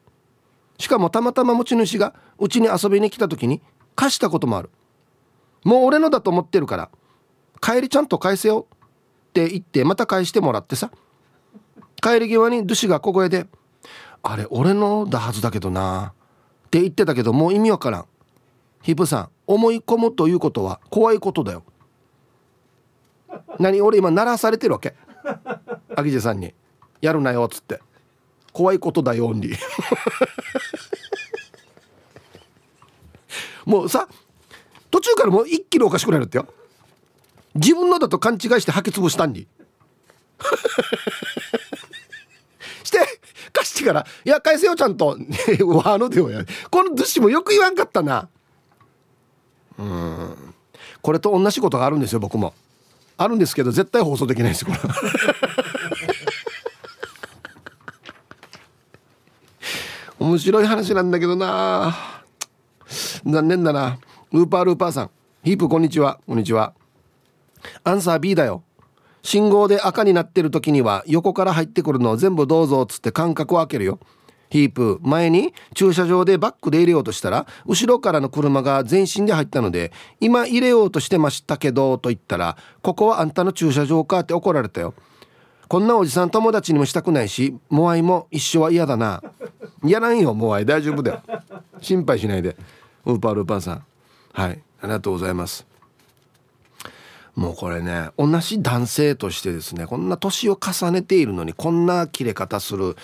[0.80, 3.62] しかもたまたま持ち主がうちに遊びに来た時に
[3.96, 4.72] 貸したこともある。
[5.64, 6.90] もう俺のだと思ってるから
[7.62, 8.68] 帰りちゃんと返せよ
[9.28, 10.92] って言ってまた返してもらってさ。
[12.02, 13.48] 帰り際にドゥシが小声で
[14.24, 16.14] あれ俺のだはずだけどな。
[16.68, 18.06] って言ってたけどもう意味わからん。
[18.82, 21.64] ヒップさん思い込むということは怖いことだよ。
[23.60, 24.96] 何俺今鳴らされてるわけ？
[25.96, 26.54] アギジェさんに
[27.02, 27.82] 「やるなよ」っつって
[28.54, 29.58] 「怖いことだよオンリー」
[33.66, 34.08] もうさ
[34.90, 36.48] 途中からもう一気におかしくなるってよ。
[37.56, 39.48] 自分のだと勘違いして履き潰したんに。
[43.58, 45.18] 貸してから「いや返せよちゃんと」
[45.66, 48.30] わのでよやこの寿司もよく言わんかったな。
[49.80, 50.54] うん。
[51.02, 52.54] これと同じことがあるんですよ僕も。
[53.18, 54.78] あるんですけど絶対放送できないですこれ。
[60.20, 61.96] 面白い話なんだけどな。
[63.26, 64.00] 残念だな。
[64.32, 65.10] ウーパールーパーさん。
[65.44, 66.20] ヒープこんにちは。
[66.28, 66.74] こんにちは。
[67.84, 68.64] アンサー B だよ。
[69.24, 74.00] 信号で赤になってる時には横から入ってくるのを全部どうぞっつって間隔を空けるよ。
[74.50, 84.94] ヒープ前に駐車場でバックで入れようとしたら後ろからの車が全身で入ったので今入れようとしてましたけどと言ったらここはあんたの駐車場かって怒られたよ。
[85.68, 89.22] こんなおじさん友達にもしたくないしモアイも一緒は嫌だな。
[89.84, 90.66] やらんよモアイ。
[90.66, 91.22] 大丈夫だよ。
[91.82, 92.56] 心配しないで。
[93.06, 93.84] ウーパールーパーさん。
[94.32, 94.62] はい。
[94.82, 95.68] ありがとうございます。
[97.38, 102.98] もうこれね同じ男性としてですねこんな年を重ねているのにこんな切れ方する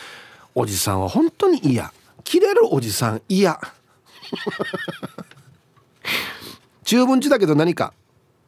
[0.56, 1.94] おじさんは本当に嫌。
[2.24, 3.60] 切れるおじさん嫌。
[6.84, 7.94] 中文字だけど何か。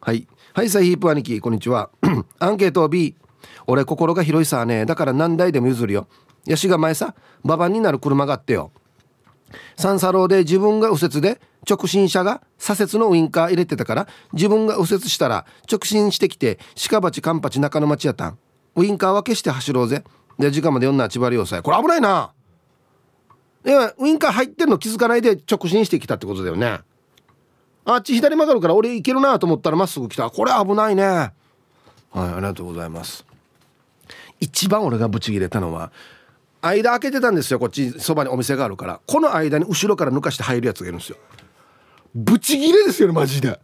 [0.01, 0.27] はい。
[0.53, 1.91] はいサイヒープ兄貴こんにちは。
[2.39, 3.15] アンケート B
[3.67, 4.85] 俺心が広いさね。
[4.85, 6.07] だから何台でも譲るよ。
[6.47, 8.71] ヤシが前さババンになる車があってよ。
[9.77, 18.37] 三叉路で自分が右折で直進車が左折のウインカー入れてたから自分が右折したら直進してきて鹿鉢カンパチ中の町やったん。
[18.75, 20.03] ウインカーは消して走ろうぜ。
[20.37, 22.33] で時間まで女千葉良さこれ危ないな。
[23.65, 26.79] いやウインカー入ってんの気づかないで直進してきたってことだよね。
[27.85, 30.29] あっち左曲がるから俺行けるなと思ったらまっすぐ来た。
[30.29, 31.03] これ危ないね。
[31.03, 31.31] はい
[32.15, 33.25] ありがとうございます。
[34.39, 35.91] 一番俺がブチギレたのは
[36.61, 37.59] 間開けてたんですよ。
[37.59, 38.99] こっちそばにお店があるから。
[39.05, 41.17] この間に後ろから抜かして入るやつがいるんですよ。
[42.15, 43.59] ブチギレですよねマジで。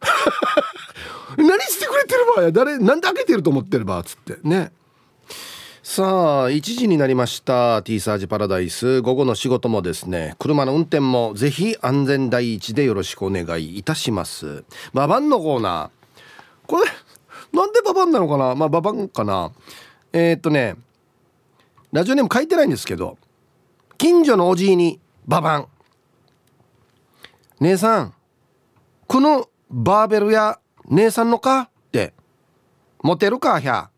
[1.38, 4.36] 何してくれてるばや誰なんで開けてると思ってるばつって。
[4.42, 4.72] ね。
[5.82, 9.00] さあ1時になりました T サージパラダイス。
[9.00, 14.64] 午後の仕事もですね車の運転もぜひ安全第一でよろしくお願いいたします。
[14.92, 16.68] ババンのコーナー。
[16.68, 16.84] これ
[17.52, 18.54] なんでババンなのかな？
[18.54, 19.50] まあババンかな？
[20.12, 20.76] えー、っとね
[21.90, 23.16] ラジオネーム書いてないんですけど
[23.96, 25.68] 近所のおじいにババン。
[27.60, 28.14] 姉さん
[29.06, 30.58] このバーベルや
[30.90, 31.60] 姉さんのか？
[31.60, 32.12] って。
[33.02, 33.60] モテるか？
[33.60, 33.90] ひゃ。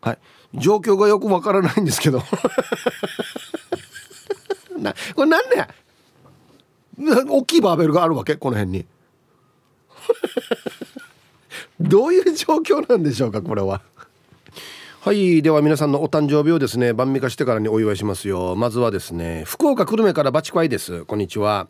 [0.00, 0.18] はい。
[0.54, 2.22] 状況がよくわからないんですけど。
[4.78, 5.66] なこれなんで
[7.28, 8.36] 大きいバーベルがあるわけ？
[8.36, 8.86] この辺に。
[11.80, 13.42] どういう状況なんでしょうか？
[13.42, 13.80] これは。
[15.04, 18.54] はいでは皆さんのお誕生日をですね晩味化してからにお祝いしますよ。
[18.54, 21.04] まずはですね福岡久留米からバチコアイです。
[21.06, 21.66] こんにちは、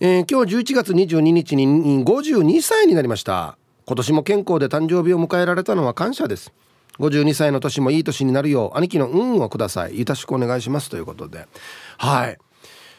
[0.00, 3.56] えー、今日11月22日に52歳になりました。
[3.86, 6.52] 今年も健康で誕生日を迎えられたのは感謝です。
[6.98, 9.96] 52歳の年もいい年になるよう兄貴の運をください。
[10.00, 10.90] よろしくお願いします。
[10.90, 11.46] ということで。
[11.98, 12.38] はい。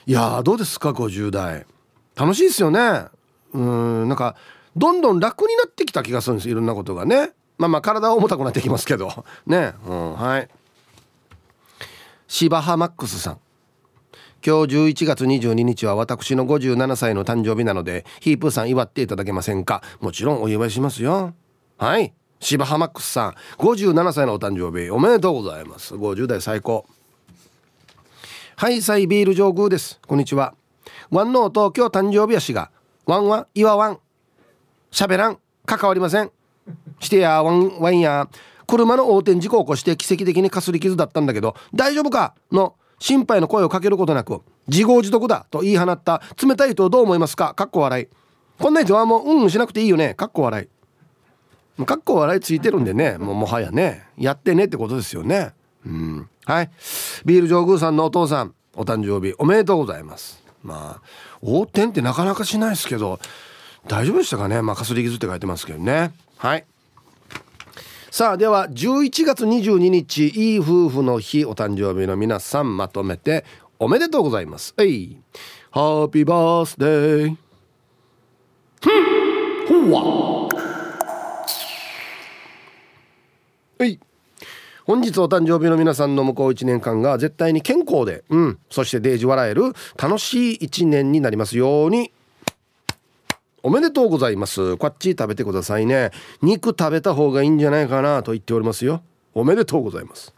[0.05, 1.65] いやーどうですか？50代。
[2.15, 3.07] 楽しいですよね。
[3.51, 4.37] うんなんか
[4.77, 6.49] どんどん楽になってきた気がするんです。
[6.49, 7.31] いろんなことがね。
[7.63, 9.23] まあまあ体は重たくなってきますけど。
[9.47, 9.73] ね。
[9.87, 10.49] うんはい。
[12.27, 13.39] 芝浜マックスさん。
[14.45, 19.81] 今日11月22日は私の57歳の誕生日なのでヒープーさん祝っていただけませんか？
[20.01, 21.33] もちろんお祝いしますよ。
[21.77, 22.13] はい。
[22.41, 23.35] 芝浜マックスさん。
[23.59, 25.95] 57歳のお誕生日おめでとうございます。
[25.95, 26.85] 50代最高。
[28.57, 30.01] はいサイビール上宮です。
[30.05, 30.53] こんにちは。
[31.11, 32.71] ワンノート今日誕生日やしが
[33.05, 33.99] ワンは岩ワン。
[34.91, 35.37] 喋らん。
[35.65, 36.29] 関わりません。
[36.99, 38.27] してやワンワンや。
[38.65, 42.33] 車の横転事故を起こして奇跡的にかすり傷だったんだけど大丈夫か？
[42.49, 47.53] の心配の声をかけることなく自業自得だと言い放った冷たい人をどう思いますか？
[47.53, 48.07] かっこ笑い。
[48.57, 50.13] こんな人はもううんしなくていいよね。
[50.13, 50.67] かっこ笑
[51.77, 51.85] い。
[51.85, 53.17] かっこ笑いついてるんでね。
[53.17, 54.07] もうもはやね。
[54.17, 55.51] やってねってことですよね。
[55.85, 56.29] うん。
[56.45, 56.71] はい。
[57.25, 60.41] ビール上宮さんのお父さんお誕生日おめでとうございます。
[60.63, 61.07] まあ
[61.41, 63.19] 横転ってなかなかしないですけど
[63.87, 64.61] 大丈夫でしたかね？
[64.61, 66.13] まあかすり傷って書いてますけどね。
[66.43, 66.65] はい。
[68.11, 73.45] さあでは11月22日いい夫婦の日お誕生日の皆さんまとめて
[73.79, 74.73] おめでとうございます。
[74.75, 75.21] はい。
[75.71, 77.37] ハッピーバースデー
[78.81, 80.49] ふんほわ
[83.79, 83.97] はい。
[84.83, 92.11] 本日お誕生日の皆さんの向こう1年間が絶対に健康で、うん、そしてデージ笑える楽しい1年になりますように。
[93.63, 94.75] おめでとうございます。
[94.75, 96.11] こっち食べてくださいね。
[96.41, 99.01] 肉食べた方がいいんじゃないかなと言っておりますよ。
[99.33, 100.33] おめでとうございます。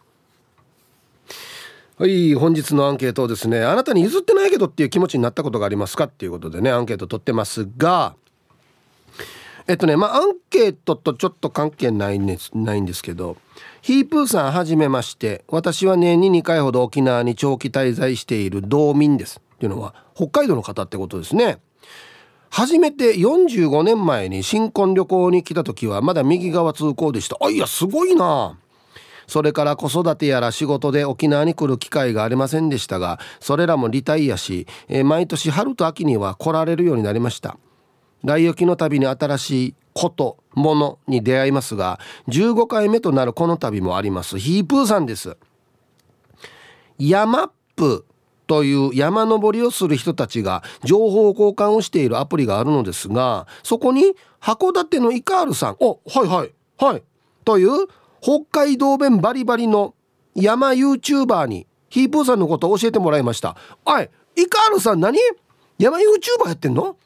[1.98, 8.18] はい本日のアンケートをですねあなたに譲ってないけどっていう気持ちになったことがありますかっていうことでねアンケート取ってますが
[9.66, 13.38] えっとねまあアンケートとちょっと関係ないんですないんですけど
[13.82, 19.42] ヒープーさんはじめまして私は年に2回ほど沖縄に長期滞在している道民です。
[19.56, 21.60] っていうのは北海道の方ってことですね。
[22.56, 27.36] 初めて45年前に新婚旅行に来た時はまだ右側通行でした。
[27.42, 28.58] あいやすごいな。
[29.28, 37.58] それから子育てやら仕事で沖縄に来る機会がありませんでしたがそれらもリタイアし、え毎年春と秋には来られるようになりました。
[38.24, 44.40] 来沖の旅に新しいことものに出会いますが15回目となるこの旅もあります。
[44.40, 45.36] ヒープーさんです。
[47.00, 48.06] ヤマップ
[48.48, 55.78] という山登りをする人たちが情報交換をしているアプリがあるのですがそこに函館のイカールさん。
[55.80, 56.54] おはいはい。
[56.78, 57.04] はい
[57.44, 57.88] という
[58.22, 59.94] 北海道弁バリバリの
[60.36, 63.56] 山 YouTuber にヒープーさんのことを教えてもらいました。
[63.86, 65.18] はいイカールさん何？
[65.78, 66.98] 山 YouTuber やってんの？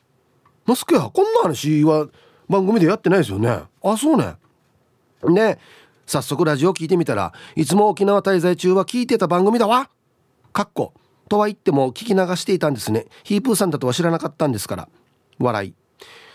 [0.65, 2.07] マスクやこんな話は
[2.47, 3.49] 番組でやってないですよね。
[3.83, 4.35] あそうね。
[5.23, 5.59] で
[6.05, 9.89] 早速ラジオ聞いてみたらいつも沖縄滞在中は聞いてた番組だわ。
[10.51, 10.93] かっこ。
[11.29, 13.05] とは言っても聞き流していたんですね。
[13.23, 14.89] ヒープーさんだとは知らなかったんですから。
[15.37, 15.73] 笑い。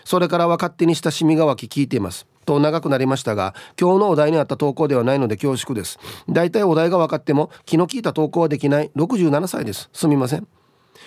[0.05, 2.25] それからは勝手に親しみが湧き聞いています。
[2.45, 5.99] と長くなりましたが今日のお題にあった投稿ではないので恐縮です。
[6.29, 8.91] だいたいお題が分かっても気の利いた投稿はできない。
[8.95, 9.89] 67歳です。
[9.93, 10.47] すみません。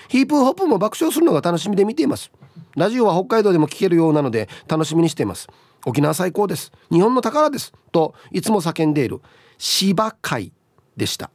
[0.09, 2.31] ヒープーホップも爆笑するのが楽しみで見ています。
[2.77, 5.49] ラジオは北海道でも聞けるようなので楽しみにしています。
[5.87, 6.73] 沖縄最高です。
[6.91, 7.73] 日本の宝です。
[7.93, 9.21] といつも叫んでいる。
[9.59, 10.53] 芝会
[10.97, 11.31] でした。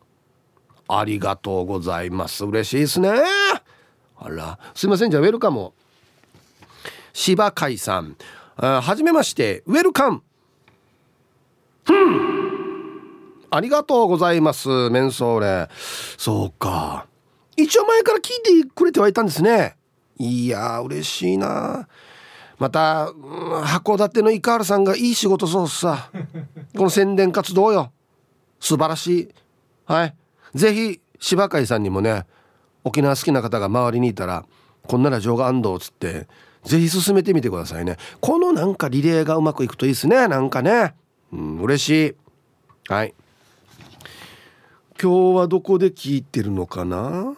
[0.88, 2.46] ありがとうございます。
[2.46, 3.10] 嬉しいですね。
[4.18, 5.12] あらすいません。
[5.12, 5.72] じゃあウェルカム
[7.14, 8.16] 芝海さん。
[8.56, 9.64] はじめまして。
[9.66, 10.24] ウェルカム。
[13.50, 15.70] ありがとうございますメンソーレ。
[16.18, 17.06] そうか。
[17.56, 19.76] 一応前から聞いてくれてはいたんですね。
[20.18, 21.88] いや嬉しいな。
[22.58, 26.10] また、うん、函館のイカールさんがいい仕事そうさ。
[26.76, 27.92] この宣伝活動よ。
[28.60, 29.30] 素晴らしい。
[29.86, 30.16] はい。
[30.54, 32.26] ぜひ芝海さんにもね
[32.84, 34.46] 沖縄好きな方が周りにいたら
[34.88, 36.28] こんなラジオが安藤っつって
[36.64, 37.98] ぜひ進めてみてくださいね。
[38.22, 40.96] このなんかリレーがうまくいくといいですねなんかね。
[41.32, 42.16] うん嬉しい。
[42.88, 43.14] はい。
[45.02, 47.36] 今日はどこで聞いてるのかな？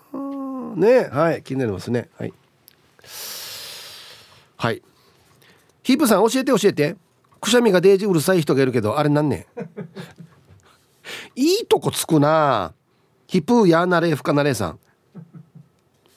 [0.75, 2.09] ねはい気になりますね。
[2.17, 2.33] はい。
[4.57, 4.81] はい。
[5.83, 6.95] ヒープさん教えて教えて。
[7.41, 9.45] くしゃみがデージうるさい人がいるけどあれなんね
[11.35, 12.63] いいとこつくな。
[12.65, 12.73] あ
[13.35, 14.79] ヒプーヤーナレーフカナレーさん。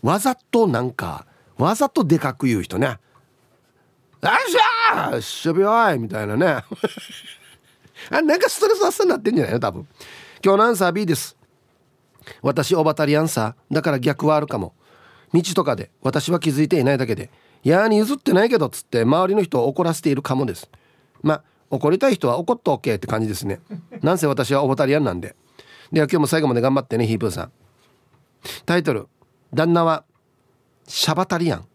[0.04, 2.86] わざとなんかわざとでかく言う人ね
[4.22, 6.46] 「よっしゃーしょびおい!」みたいなね。
[8.12, 9.88] あなんかストレス発散になってんじゃないの多分。
[10.44, 11.36] 今日のアンサー B です。
[12.40, 13.74] 私オバタリアンサー。
[13.74, 14.72] だから逆はあるかも。
[15.34, 17.30] 道とかで私は気づいていないだけで
[17.64, 20.70] 「やーに譲ってないけど」っつって周りの人を怒らせているかもです。
[21.22, 23.58] まあ怒りたい人は怒っと OK って感じですね。
[24.02, 25.34] なんせ私はオボタリアンなんで。
[25.92, 27.52] では今日も最後まで頑張ってねヒープーさん。
[28.66, 29.08] タイトル
[29.52, 30.04] 「旦那は
[30.86, 31.66] シャバタリアン」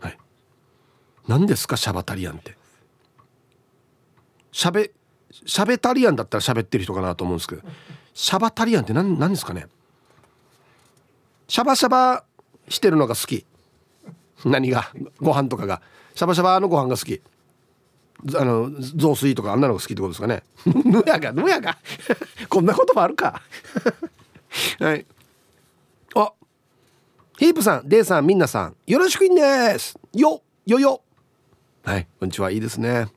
[0.00, 0.18] はい。
[1.26, 2.56] 何ですかシャバタリアンって。
[4.52, 4.92] しゃべ
[5.46, 7.62] しゃべタリアンだったら喋ってる人かなと思うんですけど。
[8.14, 9.66] シャバタリアンって何何ですかね。
[11.48, 12.24] シャバシャバ
[12.68, 13.46] してるのが好き。
[14.44, 15.80] 何がご飯とかが。
[16.14, 17.22] シャバシャバのご飯が好き
[18.36, 20.42] あの雑炊とかあんなのが好きってことですかね。
[20.84, 21.78] ぬやがぬやが
[22.48, 23.42] こんな言葉あるか。
[24.78, 25.06] はい。
[26.14, 26.32] あ
[27.38, 29.98] ヒープさんデイさんみんなさんよろしくいんです。
[30.12, 31.02] よよよ。
[31.82, 32.52] はいこんにちは。
[32.52, 33.08] いいですね。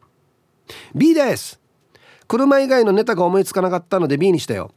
[0.95, 1.59] B です。
[2.27, 4.71] 車以外のネタが思いつかなかったので B にしたよ。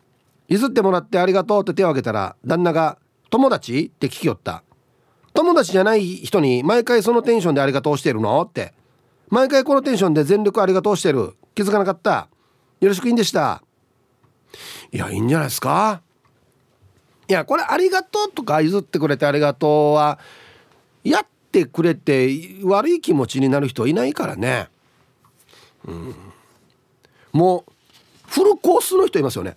[0.49, 2.99] 譲ってもらってありがとうって手を挙げたら旦那が
[3.31, 4.63] 「友達?」って聞きよった。
[5.33, 8.43] 友達じゃない人に毎回そのテンションでありがとうしてるの？
[8.43, 8.75] って。
[9.31, 11.35] 毎回このテンションで全力ありがとうしてる。
[11.55, 12.29] 気づかなかった。
[12.81, 13.63] よろしくいいんでした。
[14.93, 16.03] いやいいんじゃないですか。
[17.29, 20.19] いやこれありがとうとか譲ってくれてありがとうは
[21.05, 22.31] やってくれて
[22.63, 24.69] 悪い気持ちになる人いないからね。
[25.87, 26.15] うん。
[27.33, 27.73] もう
[28.27, 29.57] フルコースの人いますよね。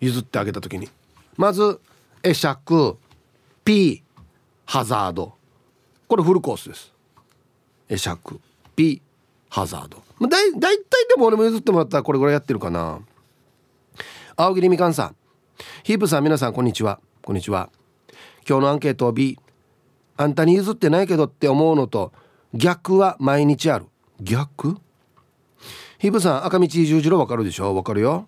[0.00, 0.88] 譲ってあげた時に。
[1.36, 1.78] まず
[2.22, 2.96] 会釈
[3.64, 4.02] P
[4.64, 5.34] ハザード
[6.08, 6.92] これフルコースです。
[7.88, 8.40] 会釈
[8.76, 9.02] P
[9.50, 10.02] ハザード。
[10.18, 13.00] まあ、だい大体でも俺も譲ってもらったらこれぐらいやってるかな。
[14.36, 15.16] 青桐みかんさん。
[15.82, 17.00] ヒープさん皆さんこんにちは。
[17.22, 17.68] こんにちは。
[18.48, 19.38] 今日のアンケートを B
[20.16, 22.12] あんたに譲ってないけどって思うのと
[22.54, 23.86] 逆は毎日ある。
[24.20, 24.78] 逆？
[25.98, 27.74] ヒープさん赤道十字路わかるでしょ？
[27.74, 28.26] わかるよ。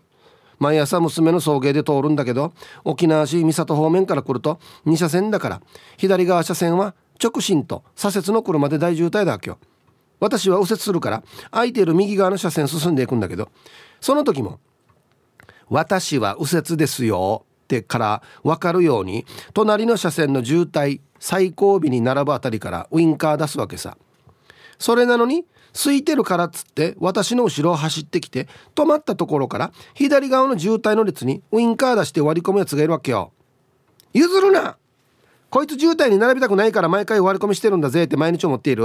[0.58, 2.52] 毎朝娘の送迎で通るんだけど
[2.84, 5.62] 沖縄市三郷方面から来ると2車線だから
[5.96, 9.71] 左側車線は直進と左折の車で大渋滞だ今日
[10.22, 13.50] 私は右折するから空いている右側の車線進んでいくんだけど
[14.00, 14.60] その時も
[15.68, 23.98] 「私は右折ですよ」ってから分かるように隣の車線の渋滞最後尾に並ぶあたりからウインカー出すわけさ。
[24.78, 33.32] それなのに空いてるからっつって私の後ろを走ってきて止まったところから左側の渋滞の列にウインカー出して割り込むやつがいるわけよ。
[34.12, 34.76] 譲るな
[35.52, 38.84] こいつ渋滞に並びたくないから毎回割り込みしてるんだぜって毎日思っている。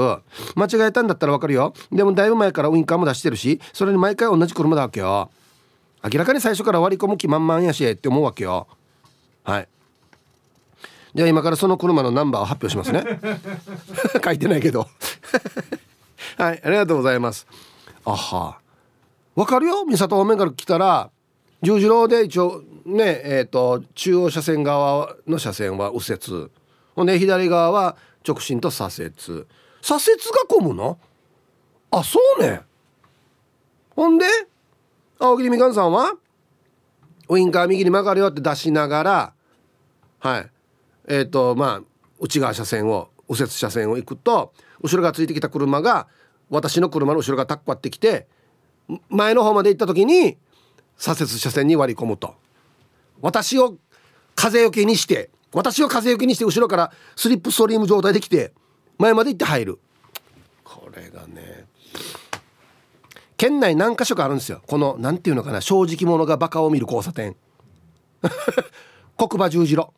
[0.54, 1.74] 間違えたんだったらわかるよ。
[1.94, 5.32] でもだいぶ前からウインカーも出してるしそれに毎回同じ車だわけよ。
[6.04, 8.68] 明らかに最初から割り込む気満々やしって思うわけよ。
[9.46, 9.68] はい。
[11.16, 13.18] じゃあ今からその車のナンバーを発表しますね。
[14.22, 14.90] 書いてないけど。
[16.38, 17.48] はいありがとうございます。
[18.04, 18.58] あは。
[19.36, 19.86] わかるよ？
[19.96, 21.12] 三郷方面から来たら
[21.62, 26.52] 十字路で一応ねえっ、ー、と中央車線側の車線は右折。
[26.98, 27.96] ほんで左側は
[28.28, 29.14] 直進と左折。
[29.84, 30.98] 左折が混むの？
[31.92, 32.62] あそうね。
[33.96, 34.26] ほんで
[35.20, 36.14] 青桐みかんさんは？
[37.30, 39.34] ウインカー右に曲がるよって出しながら
[40.18, 40.50] はい。
[41.08, 41.82] えっ、ー、とまあ
[42.20, 46.08] 内側車線を右折車線を行くと後ろがついてきた車が
[46.50, 48.26] 私の車の後ろがタッコってきて
[49.10, 50.36] 前の方まで行った時に
[50.98, 52.34] 左折車線に割り込むと。
[53.22, 53.78] 私を
[54.34, 58.54] 風よけにして私を風よけにして後ろからスリップストリーム状態で来て
[58.98, 59.80] 前まで行って入る。
[60.64, 61.66] これがね
[63.38, 64.62] 県内何箇所かあるんですよ。
[64.68, 67.36] この何ていうのかな正直者がバカを見る交差点。
[69.16, 69.90] 国馬十字路。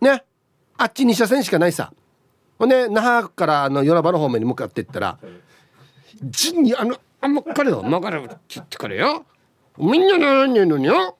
[0.00, 0.24] ね。
[0.78, 1.92] あっち2車線しかないさ。
[2.58, 5.18] ほんで那覇からあの与那原方面に向かっていったら
[6.24, 9.26] 「じにあのあんま彼の曲がる」って言ってからよ。
[9.76, 11.18] みんな何やのによ。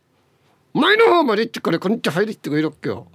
[0.79, 3.07] 前の方まで行ってからこんにちは入りってくれるっけよ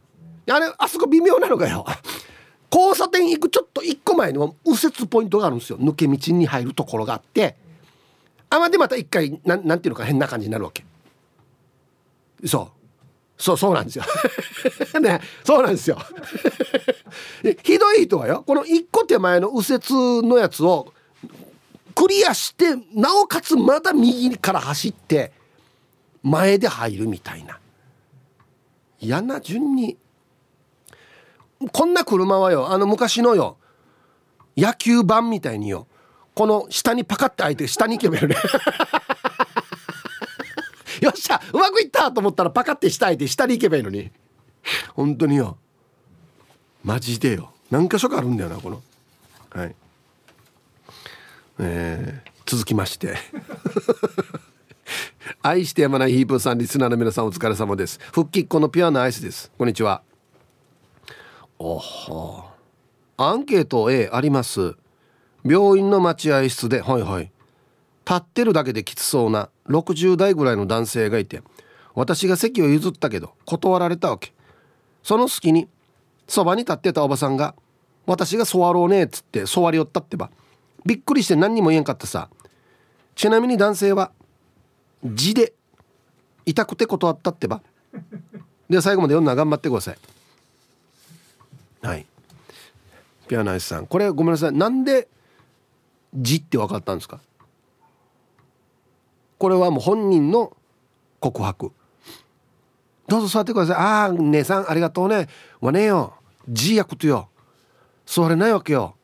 [0.52, 1.86] あれあそこ微妙なのかよ。
[2.72, 5.78] 交差点行くちょっと一個前にも右折ポイントがあるんですよ。
[5.78, 7.56] 抜け道に入るところがあって。
[8.50, 10.84] あまでまた一回なんなんていうのか変な感じになるわけ。
[12.46, 12.84] そう。
[13.42, 14.04] そうそうなんですよ。
[15.00, 15.98] ねそうなんですよ。
[17.64, 20.94] ひどい人はよこの一個手前の右折のやつを
[21.96, 25.32] クリアしてなおかつまた右から走って
[26.24, 27.60] 前で入るみたいな。
[29.00, 29.98] 嫌な順に。
[31.72, 33.58] こんな車はよあの昔のよ
[34.58, 35.88] 野球盤みたいによ
[36.36, 38.36] この下にパカッて開いて下に行けばよね。
[41.02, 44.12] よっしゃうまくいったと思ったらパカって下いて下に行けばいいのに。
[44.96, 45.58] 本当によ。
[46.84, 47.52] マジでよ。
[47.70, 48.82] 何箇所かあるんだよなこの。
[49.52, 49.76] はい。
[51.60, 53.18] えー、続きまして。
[55.46, 58.00] 愛してやまないヒープーさんリスナーの皆さんお疲れ様です。
[58.14, 59.52] 復帰っ子のピュアなアイスです。
[59.58, 60.02] こんにちは。
[61.60, 62.54] おは
[63.18, 64.78] アンケート A あります。
[65.44, 67.24] 病院の待合室ではいはい。
[68.06, 71.44] 立ってるだけできつそうな60代ぐらいの男性がいて
[71.94, 74.32] 私が席を譲ったけど断られたわけ。
[75.04, 75.68] その隙に
[76.26, 77.54] そばに立ってたおばさんが
[78.06, 80.32] 私が座ろうねっつって座り寄ったってば。
[80.86, 82.30] びっくりして何にも言えんかったさ。
[83.16, 84.14] ちなみに男性は
[85.04, 85.54] 字で
[86.46, 87.62] 痛くて断ったってば。
[88.70, 89.98] で最後まで読んだら頑張ってください。
[91.82, 92.06] はい。
[93.28, 94.52] ピアノアイスさんこれごめんなさい。
[94.52, 95.08] なんで
[96.14, 97.20] 字って分かったんですか？
[99.38, 100.56] これはもう本人の
[101.20, 101.72] 告白。
[103.08, 103.76] どうぞ座ってください。
[103.76, 105.28] ああ姉さんありがとうね。
[105.60, 106.14] わねよ。
[106.48, 107.30] 字やことよ。
[108.06, 108.96] 座れないわけよ。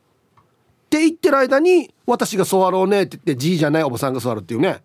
[0.86, 4.82] って言ってる間に私が座ろうねって言ってじいじゃないおばさんが座るっていうね。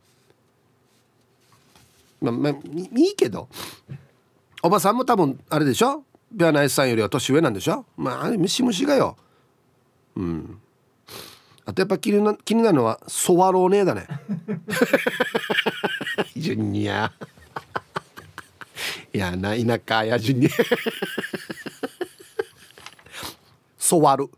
[2.32, 3.48] まあまあいいけど。
[4.64, 6.04] おばさんも多分あれでしょ？
[6.32, 7.86] ビアナイスさんよりは年上なんでしょ？
[7.98, 9.16] まあムシムシがよ。
[10.16, 10.60] うん。
[11.66, 14.08] あとやっぱ気にな気になるのはソワローネだね。
[16.36, 17.12] ジュニア。
[19.14, 20.50] い やな田舎やジュニア。
[23.78, 24.30] ソワル。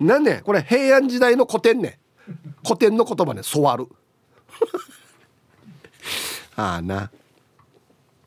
[0.00, 1.98] なんねこれ平安時代の古典ね。
[2.64, 3.42] 古典の言葉ね。
[3.42, 3.88] ソワル。
[6.62, 7.10] ああな。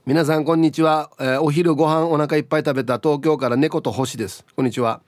[0.05, 4.45] 皆さんこんにちは、えー、お昼ご飯お腹いっぱい食べた東京から猫と星です。
[4.57, 4.99] こんにちは。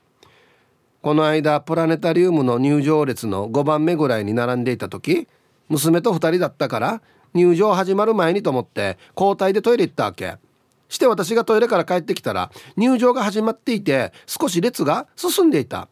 [1.02, 5.28] この間プラネタリウムの入場列の5番目ぐらいに並んでいた時
[5.68, 7.02] 娘と2人だったから
[7.34, 10.36] 入場始まる前にと思って交代でトイレ行ったわけ。
[10.88, 15.88] して私がトイレから帰ってきたら入場が始まっていて少し列が進んでいた。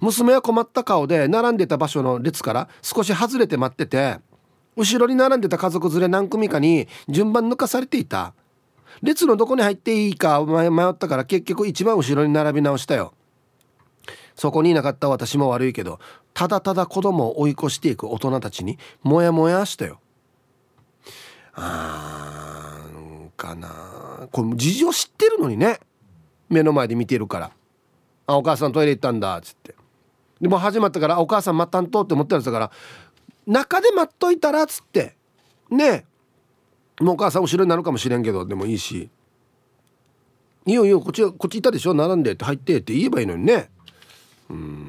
[0.00, 4.18] 娘は困った顔で並んでた場所の列から少し外れて待ってて
[4.76, 8.34] 後ろに並んでた家族連れ何組かに順番抜かされていた。
[9.02, 13.14] 列のどこに入っていいか迷ったから結局一番後ろに並び直したよ。
[14.34, 16.00] そこにいなかった私も悪いけど
[16.32, 20.00] ただただ子供を追い越していく大人たちにモヤモヤしたよ。
[21.54, 24.28] あーかな。
[24.30, 25.80] これ事情知ってるのにね。
[26.48, 27.50] 目の前で見てるから
[28.26, 29.74] 「あお母さんトイレ行ったんだ」っつって。
[30.40, 32.70] でも始まったから「お母さん待ったんと」って思ってるんですから
[33.46, 35.16] 中で待っといたらっつって。
[35.70, 36.04] ね
[37.00, 39.08] もうお母さん後ろになるかもしれんけどでもいいし
[40.66, 41.94] 「いいよいいよこっちこっちいたでしょ？
[41.94, 43.70] 並んで」って入ってって言えばいいのにね。
[44.50, 44.88] うん。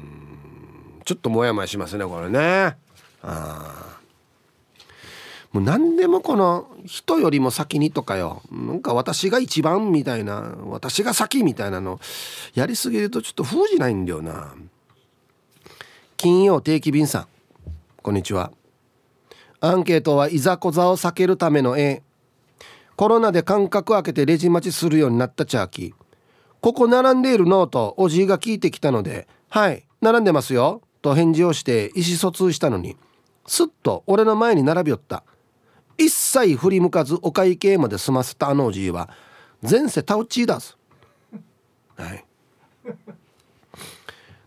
[1.04, 2.76] ちょっとモヤモヤしますねこれね。
[3.22, 3.98] あ
[5.52, 8.42] もう何でもこの人よりも先にとかよ。
[8.50, 11.98] なんか私が一番みたいな私が先みたいなの。
[12.54, 14.54] やりすぎるとちょっと封じないんだよな。
[16.16, 17.26] 金曜定期便さん。
[18.04, 18.52] こんにちは。
[19.60, 22.02] アンケートはいざこざを避けるための絵。
[22.96, 25.92] コロナで間隔空けてレジ待ちするようになったチャーキー。
[26.60, 30.82] ここ並んでいるのとおじいが聞いてきたのではい並んでますよ。
[31.00, 32.98] と返事をして意思疎通したのに
[33.46, 35.24] すっと俺の前に並びよった。
[35.96, 39.08] 一切振り向かずお会計まで済ませたあのおじいは
[39.62, 40.76] 前世タウチーだす
[41.96, 42.24] はい。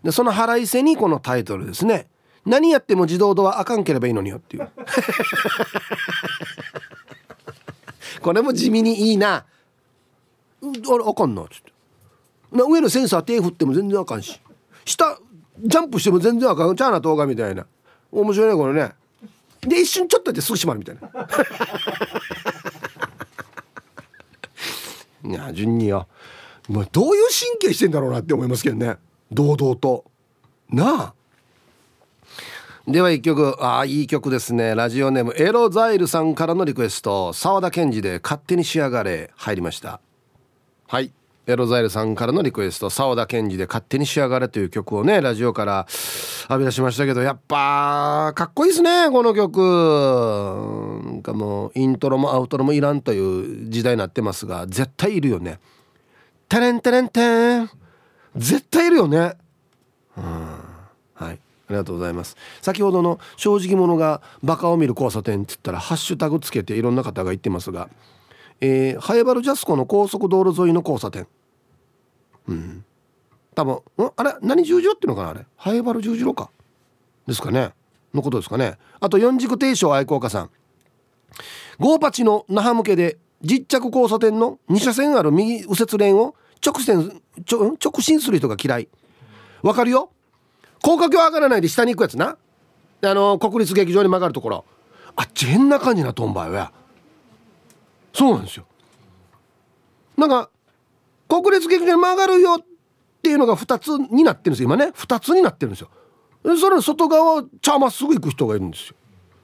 [0.04, 2.06] でその腹いせにこのタイトルですね。
[2.48, 4.68] 何やっても自動ドアあかんければいいのによっていう。
[8.22, 9.34] これも地味にいいな。
[9.34, 9.44] あ
[10.62, 10.74] れ
[11.06, 11.72] あかんなっつって。
[12.52, 14.40] な上のセンサー手振っても全然あかんし。
[14.86, 15.18] 下
[15.62, 16.74] ジャンプしても全然あかん。
[16.74, 17.66] チャーな動画みたいな。
[18.10, 18.92] 面白いねこれね。
[19.60, 20.98] で一瞬ちょっとですぐ閉まるみたい
[25.24, 25.28] な。
[25.30, 26.08] いや順によ。
[26.92, 28.96] どういう神経してんだろうなって思いますけどね。
[29.30, 30.06] 堂々と。
[30.70, 31.14] なあ
[32.88, 34.74] では一曲ああいい曲ですね。
[34.74, 37.34] ラジオネームエロザイルさんからのリクエスト。
[37.34, 40.00] 沢田研二で勝手に仕上がれ入りました。
[40.86, 41.12] はい。
[41.46, 42.88] エロザイルさんからのリクエスト。
[42.88, 45.86] 沢田研二で勝手に仕上がれという曲をねラジオから
[46.48, 49.60] 浴び出しましたけどやっぱかっこいいですねこの曲。
[51.04, 55.60] なんかもうイントロもアウトロもいらんという時代になってますが絶対いるよね。
[56.48, 57.70] テレンテレンテン。
[58.34, 59.34] 絶対いるよね。
[60.16, 60.57] うん。
[61.68, 62.36] ありがとうございます。
[62.62, 67.88] 先ほどの正直者がバカを見る交差点って言ったらハッシュタグつけていろんな方が言ってますが
[68.60, 71.28] えー、ハエバルジャスコの高速道路沿いの交差点。
[72.48, 72.84] うん。
[73.54, 74.10] 多分ん？
[74.16, 74.34] あれ？
[74.42, 75.46] 何十字路っていうのかなあれ？
[75.56, 76.50] ハエバル十字路か？
[77.26, 77.72] ですかね？
[78.12, 78.78] のことですかね？
[78.98, 80.50] あと四軸停車愛好家さん。
[81.78, 88.88] ゴーパチの那覇向けで実着交差点の2車線ある右右折レーンを直線直進する人が嫌い。
[89.62, 90.10] わかるよ？
[90.82, 92.36] 高架橋上がらないで下に行くやつな。
[93.00, 94.64] あの国立劇場に曲がるところ。
[95.16, 96.72] あっち変な感じなとんばいは
[98.12, 98.64] そうなんですよ。
[100.16, 100.50] なんか
[101.28, 102.64] 国立劇場に曲がるよっ
[103.22, 104.68] ていうのが2つになってるんですよ。
[104.68, 104.92] 今ね。
[104.94, 105.90] 2つになってるんですよ。
[106.56, 108.96] それの外側茶まっすぐ行く人がいるんですよ。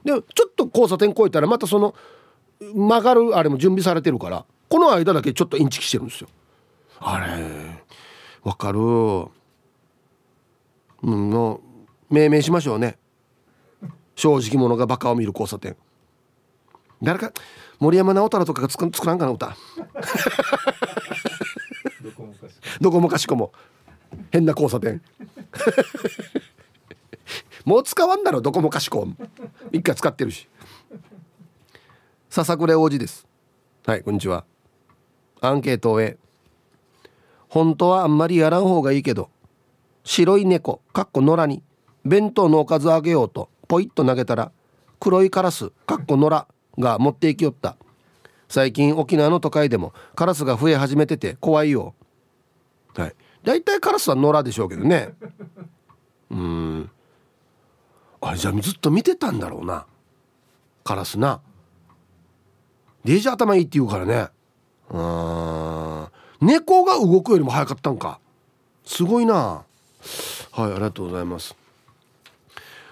[0.04, 1.94] でちょっと交差点越えたらまたその
[2.60, 6.28] 曲がるあれも準備されてるからこの間だけちょっとインチキしてるんですよ。
[7.00, 7.84] あれ
[8.42, 8.78] わかる。
[11.04, 11.60] の
[12.10, 12.98] 命名しましょうね。
[14.16, 15.76] 正直者がバカを見る交差点。
[17.02, 17.32] 誰か
[17.78, 19.56] 森山直太朗とかが作作らんかな歌。
[22.80, 23.52] どこもかしこも。
[24.30, 25.02] 変な交差点。
[27.64, 29.08] もう使わんだろどこもかしこ
[29.72, 30.48] 一回使ってるし。
[32.30, 33.26] 笹倉王子です。
[33.86, 34.44] はいこんにちは。
[35.40, 36.16] アンケートを終え。
[37.48, 39.30] 本当はあんまりやらん方がいいけど
[40.04, 41.62] 白い猫かっこ野良に
[42.04, 44.52] 弁当のおかずあげようとポイッと投げたら
[45.00, 46.46] 黒いカラスかっこ野良
[46.78, 47.76] が持っていきよった。
[48.48, 51.94] 最近沖縄の都会でもカラスが増え始めてて怖いよ。
[52.94, 53.14] はい。
[53.42, 55.14] 大体カラスは野良でしょうけどね。
[56.30, 56.90] うん。
[58.20, 59.86] あれじゃあずっと見てたんだろうな。
[60.84, 61.40] カラスな。
[63.04, 64.28] デージ頭いいって言うからね。
[64.90, 68.20] うん猫が動くよりも早かったんか。
[68.84, 69.64] すごいな。
[70.52, 71.54] はいありがとうございます。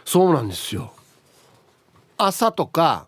[0.04, 0.92] そうなんですよ。
[2.18, 3.06] 朝とか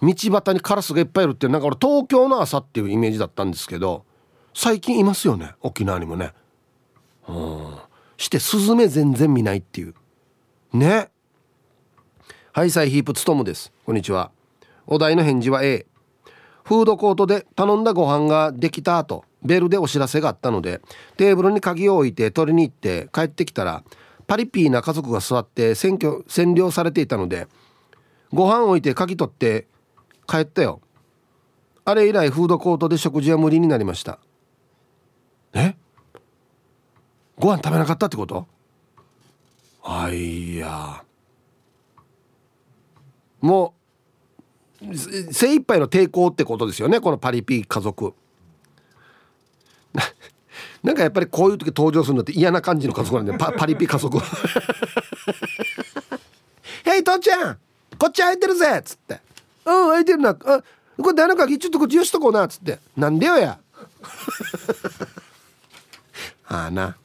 [0.00, 4.04] 道端にカラスがいっぱいいるってなんか俺東京の朝っていうイメージだったんですけど
[4.54, 6.32] 最近いますよね沖縄にもね。
[7.28, 7.76] うん。
[8.16, 9.94] してスズメ全然見ないっていう。
[10.72, 11.10] ね。
[12.52, 13.72] はいサイヒープツトムです。
[13.86, 14.30] こんにちは。
[14.86, 15.86] お題の返事は A
[16.64, 19.24] フードコートで頼んだご飯ができた後。
[19.44, 20.80] ベルでお知らせがあったので
[21.16, 23.84] テーブルに鍵を置いて取りに行って帰ってきたら
[24.26, 27.48] パリピーな家族が座って占拠占領されていたので
[28.32, 29.66] ご飯置いて鍵取って
[30.26, 30.80] 帰ったよ。
[31.84, 34.20] あれ以来フードコートで食事は無理になりました。
[35.52, 35.74] え？
[37.36, 38.46] ご飯食べなかったってこと？
[39.82, 41.04] あいや。
[43.40, 43.74] も
[44.80, 48.14] う精一杯の抵抗ってことですよねこのパリピ家族。
[50.82, 54.18] なんかやっぱりこういう時登場するのって嫌な感じの家族なんでパ パリピ家族
[56.84, 57.58] 「へい父ちゃん！
[57.98, 59.20] こっち空いてるぜ」っつって
[59.64, 60.30] 「うん空いてるな。
[60.30, 60.34] あ
[61.00, 61.58] これ誰の鍵？
[61.58, 63.58] ちょっとこっちよしとこうな」っつって「なんでよや」
[66.48, 66.96] ああな。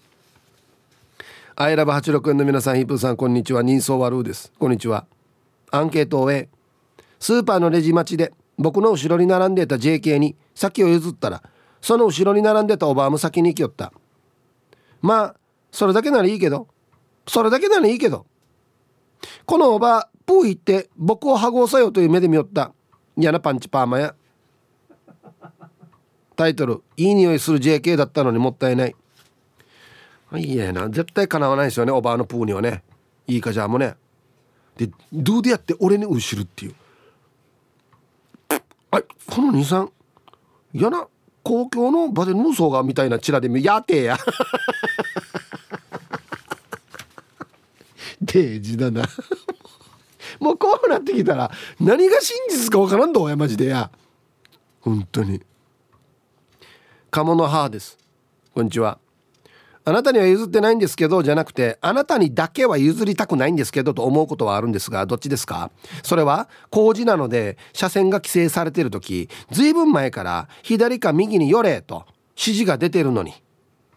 [1.55, 3.63] アイラブ86円の皆さんヒップさんこんにちは。
[3.63, 4.51] 人相悪うです。
[4.59, 5.05] こんにちは。
[5.71, 6.49] アンケートを終え
[7.19, 11.41] スーパーのレジ待ちで僕の後ろに並んでいた JK に先を譲ったら
[11.81, 13.93] その後ろに並んでたおばあも先に行きよった。
[15.01, 15.35] まあ
[15.71, 16.67] それだけならいいけど。
[17.27, 18.25] それだけならいいけど。
[19.45, 22.73] このおばあプー行って僕を剥ごうさよという目で見よった。
[23.17, 24.15] 嫌なパンチパーマや。
[26.35, 28.95] タイトル「いい匂いする JK だったのにもったいない」
[30.35, 30.89] いいやな。
[30.89, 32.83] 絶対かなわないですよねおばあのプーにはね。
[33.27, 33.95] いいかじゃあもね。
[34.77, 36.75] でどうでやって俺に後るっていう。
[38.91, 39.91] あこの兄さん
[40.73, 41.07] 嫌な
[41.47, 44.17] 公共の場で無双がみたいなチラで見やてや。
[48.21, 49.07] デージだな。
[50.41, 53.89] もうこうなってきたら何が真実かわからんどやマジでや。
[54.81, 55.41] 本当に。
[57.11, 57.97] 鴨の母です。
[58.53, 58.99] こんにちは。
[59.87, 65.71] あなたには譲ってないんですけどじゃなくてあなたにだけは譲りたくないんですけどと思うことはあるんですがどっちですか？
[66.03, 73.33] それは工事なので車線が規制されてる時ずいぶん前から左か右に寄れと指示が出てるのに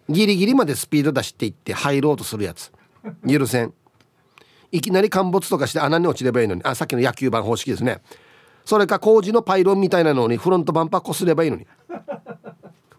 [0.08, 2.70] ギリギリまでスピード出していって入ろうとするやつ。
[3.28, 3.74] 許せん。
[4.70, 6.62] いきなり陥没とかして穴に落ちればいいのに。
[6.62, 8.00] あさっきの野球盤方式ですね。
[8.64, 11.66] それか工事のパイロンみたいなのにフロントバンパーこすればいいのに。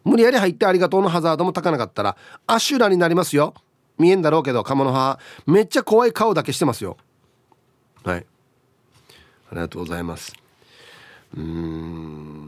[0.03, 3.53] 無理やり入ってありがとうのハザードもたかなかったらアシュラになりますよ。
[3.97, 6.97] 見えんだろうけど鴨の母めっちゃ怖い顔だけしてますよ。
[8.03, 8.25] はい。
[9.51, 10.33] ありがとうございます。
[11.35, 12.41] うーん。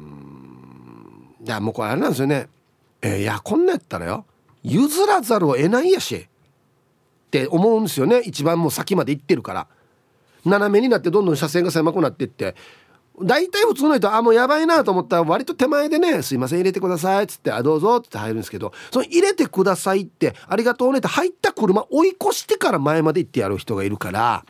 [1.45, 2.47] いやもうこれあれなんですよね。
[3.01, 4.25] えー、いやこんなやったらよ。
[4.63, 6.15] 譲らざるを得ないやし。
[6.15, 8.19] って思うんですよね。
[8.19, 9.67] 一番もう先まで行ってるから。
[10.45, 12.55] 斜めになってどんどん車線が狭くなっていって。
[13.21, 24.43] 大体普通の人あもうやばいなと思ったら割と手前でね「すいません入れてください」っつって「あどうぞ」って入るんですけどその入れてくださいって「ありがとうね」って入った車追い越してから前まで行ってやる人がいるから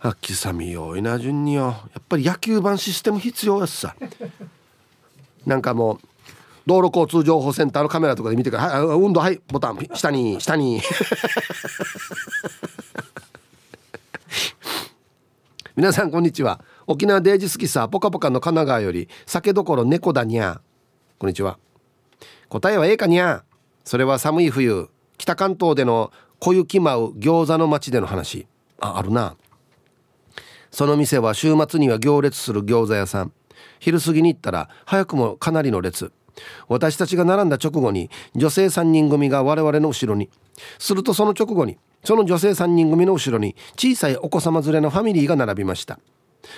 [0.00, 1.62] あっきさみよいな順によ。
[1.62, 3.96] やっぱり野球盤システム必要やしさ。
[5.46, 5.98] なんかもう
[6.66, 10.82] 道路交通情報センターのカメラとかで見てから「はい運動はいボタン下に下に」
[15.76, 16.60] 皆さんこんにちは。
[16.88, 20.60] 沖縄デイジ好きさポカポカの神奈川より酒どころ猫だにゃ。
[21.18, 21.58] こんにちは。
[22.48, 23.42] 答えは A かにゃ。
[23.84, 28.46] それは寒い冬北関東での小雪舞う餃子の街での話。
[28.80, 29.36] ああるな。
[30.70, 33.32] その店は週末には行列する餃子屋さん。
[33.80, 36.12] 昼過ぎに行ったら早くもかなりの列。
[36.68, 40.30] 私たちが並んだ直後に女性3人組が我々の後ろに。
[40.78, 45.98] するとその直後にその女性3人組の後ろに小さいお子様連れのファミリーが並びました。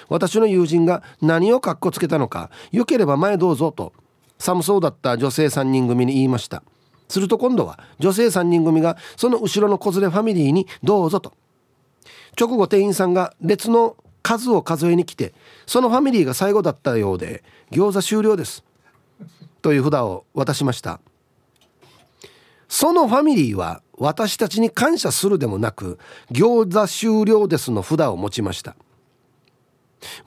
[0.09, 3.93] 私の友人が何をかっこつけたのかよければ前どうぞと
[4.39, 6.63] 寒そうだった女性3人組に言いました。
[7.09, 11.33] すると今度は女性3人組がその後ろの子連れファミリーにどうぞと。
[12.39, 15.33] 直後店員さんが列の数を数えに来て
[15.67, 18.63] そのファミリーが最後だったようで餃子終了です
[19.63, 21.01] という札を渡しました。
[22.69, 25.99] そのファミリーは私たちに感謝するでもなく
[26.31, 28.77] 餃子終了ですの札を持ちました。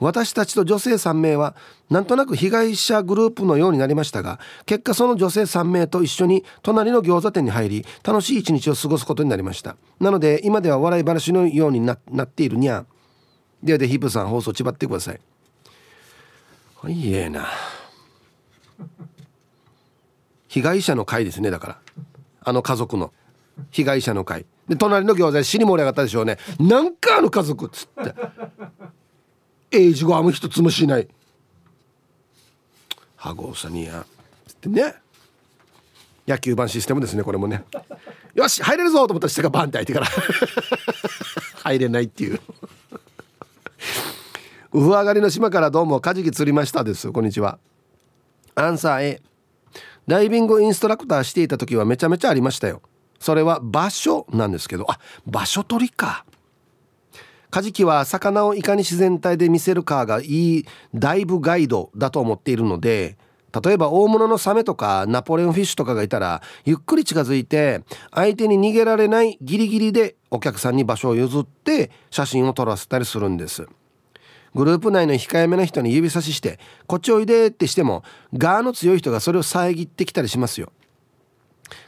[0.00, 1.54] 私たちと女性3名は
[1.90, 9.76] なんとなく被害者グループのようになりましたが結果その女性3名と一緒に隣の餃子店に入り楽しい一日を過ごすことになりました。
[10.00, 12.84] なので今では笑い話のようになっているにゃ
[13.62, 15.20] ではでヒップさん放送ちばってください。
[16.80, 17.46] はいええな。
[20.48, 21.78] 被害者の会ですねだから。
[22.44, 23.12] あの家族の。
[23.70, 24.46] 被害者の会。
[24.68, 26.38] で隣の餃子で死に盛り上がったでしょうね。
[26.58, 28.14] なんかあの家族っつって。
[29.72, 31.08] えいじごあむ一つもしない。
[33.16, 34.04] ハゴーサニア
[34.46, 34.94] つってね。
[36.26, 37.64] 野球盤システムですねこれもね。
[38.34, 40.06] よし入れるぞと思ったら下がバンって開いてから。
[41.64, 42.40] 入れないっていう。
[44.72, 47.10] ウフ上がりの島からどうもカジキ釣りましたです。
[47.10, 47.58] こんにちは。
[48.54, 49.22] アンサー A
[50.06, 52.82] ダイビングインストラクターしていた時はめちゃめちゃありましたよ。
[53.20, 54.90] それは場所なんですけど。
[54.90, 56.24] あ場所取りか。
[57.52, 63.18] カジキは魚をいかに自然体で見せるかがいいダイブガイドだと思っているので
[63.62, 73.66] 例えば大物のサメとかナポレオンフィッシュとかがいたらゆっくり近づいて相手に逃げられないギリギリでお客さんに場所を譲って写真を撮らせたりするんです。
[74.54, 80.72] グループ内の控えめな人に指差しして「こっちおいで」ってしてもガーの強い人がそれを遮ってきたりしますよ。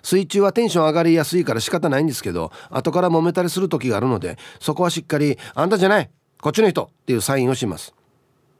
[0.03, 6.11] 水中はテンション上がりやすいから仕方ないんですけど後から揉めたりする時があるのでそこはしっかり「あんたじゃない
[6.41, 7.95] こっちの人」っていうサインをします。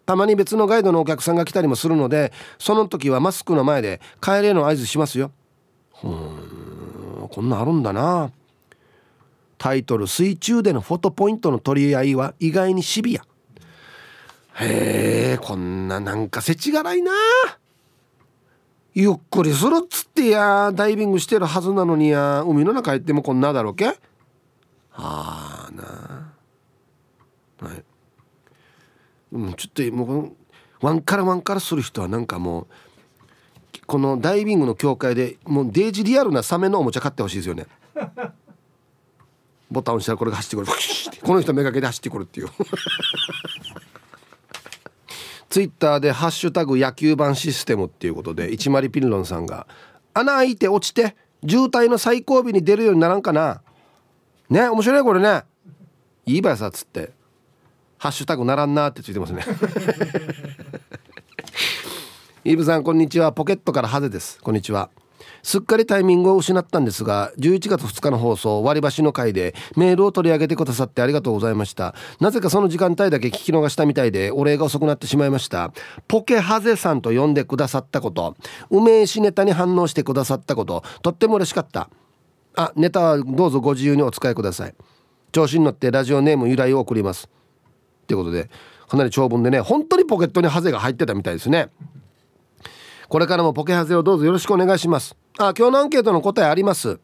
[0.07, 5.31] たまに別のガイドのお客さんが来たりもするのでその時はマスクの前で帰れの合図しますよ。
[6.03, 8.31] うんこんなあるんだな。
[9.57, 13.23] タイトル「水中でのフォトポイントの取り合いは意外にシビア」
[14.61, 17.13] へえこんななんかせちがらいな。
[17.13, 17.15] あ
[18.95, 23.87] ゆっくりするっつってやダイビングしてるはずなのにや海の中行ってもこんなだろうけ？
[23.87, 23.97] は
[24.91, 26.33] あな。
[27.69, 27.85] はい。
[29.33, 30.33] うんちょっともう
[30.81, 32.67] ワンカラワンカラする人はなんかもう
[33.87, 37.67] このダイビングの協会でもうデージリアルなサメのおもちゃ買ってほしいですよね。
[39.71, 40.69] ボタン押したらこれが走ってくる。
[41.25, 42.49] この人めがけで走ってくるっていう。
[45.49, 49.67] ツイッターで「ハッシュタグ野球盤システム」っていうことで一丸ピンロンさんが
[50.15, 51.17] 「穴開いて落ちて
[51.47, 53.63] 渋滞の最後尾に出るようにならんかな」
[54.51, 55.45] ね面白いこれね。
[56.27, 57.13] いいばやさっつって
[57.99, 59.45] 「ハッシュタグならんな」ってついてますね。
[62.45, 63.33] イブさんこんにちは。
[63.33, 64.39] ポケットからハゼです。
[64.43, 64.91] こんにちは
[65.45, 71.95] すっかりタイミングを失ったんですが11月2日の放送割り箸の回でメールを取り上げてくださってありがとうございました。
[72.19, 75.71] なぜかその時間帯だけ聞き逃したみたいでお礼が遅くなってしまいました。
[76.09, 78.37] ポケハゼさんと呼んでくださったこと。
[78.71, 80.83] 梅しネタに反応してくださったこと。
[81.03, 81.91] とっても嬉しかった。
[82.57, 84.75] あネタはどうぞご自由にお使いください。
[85.31, 87.29] 調子に乗ってラジオネーム由来を送ります。
[88.05, 88.49] ってことで
[88.89, 91.69] かなり長文でね本当にポケットにハゼが入ってたみたいですね。
[93.09, 95.17] これからもポケハゼをどうぞよろしくお願いします。
[95.37, 97.01] あ今日のアンケートの答えあります。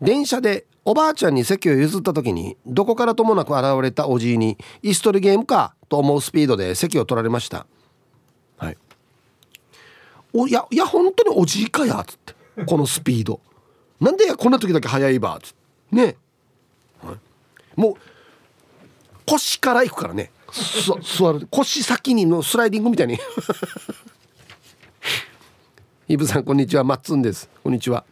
[0.00, 7.66] 電車でおばあちゃんに席を譲った時にどこからともなく現れたおじいにイストリゲームかと思うスピードで席を取られました。
[8.56, 8.78] はい。
[10.32, 12.34] おいやいや本当におじいかやっつって。
[12.66, 13.40] このスピード。
[14.00, 15.96] なんでこんな時だけ早いばっつって。
[15.96, 16.16] ね、
[17.02, 17.16] はい、
[17.74, 17.94] もう
[19.26, 20.30] 腰から行くからね。
[21.18, 21.48] 座る。
[21.50, 23.18] 腰先にのスライディングみたいに
[26.12, 26.84] イブさんこんにちは。
[26.84, 27.48] マッツンです。
[27.64, 28.04] こんにちは。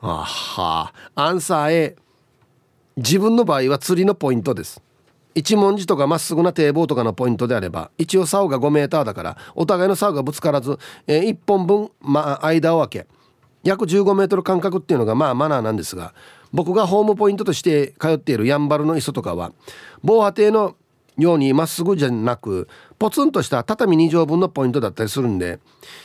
[0.00, 0.94] あは。
[1.14, 1.96] アンサー A
[2.96, 4.80] 自分の場合は釣りのポイントです。
[5.34, 13.06] 一文字とかまっすぐな堤防とかのポイントであれば一応竿が5メーターだからお互いの竿がぶつからず、えー、1本分、ま、間を空け
[13.62, 16.14] 約15メートル間隔っていうのがまあマナーなんですが
[16.54, 19.52] 僕がホームポイントとして通っているやんばるの磯とかは
[20.02, 20.74] 防波堤の
[21.24, 22.68] ようにまっすぐじゃなく
[22.98, 25.58] ポツンとした畳2畳分のポイントだったりするんで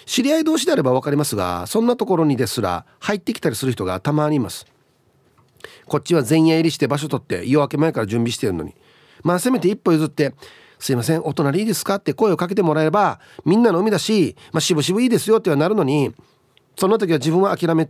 [0.05, 4.66] 知り合い同士であれば分かりますがそんなところにですら入ってきたりする人がたまにいます。
[5.88, 8.74] こっちは前夜入りして場所取って夜明け前から準備してるのに。
[9.24, 10.34] まあせめて一歩譲って
[10.78, 16.13] 「すいませんお隣いいですか?」って声をかけてもらえればみんなの海だし「まあ、しぶしぶいいですよ」ってはなるのに
[16.78, 17.89] その時は自分は諦め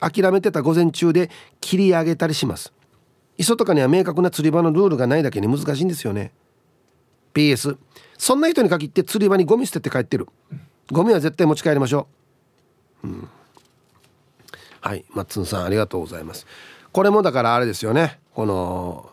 [0.00, 2.72] 諦めてた午前中で切り上げたりします。
[3.38, 6.32] 磯とかには明確な釣り場のルールがないだけに難しいんですよね。
[7.34, 7.76] PS
[8.18, 10.28] そんな人に限って釣り場にゴミ捨てて帰ってる。
[10.90, 12.06] ゴミは絶対持ち帰りましょ
[13.02, 13.28] う、うん、
[14.80, 15.04] はい。
[15.10, 16.46] マッツンさんありがとうございます。
[16.92, 18.20] これもだからあれですよね。
[18.34, 19.10] この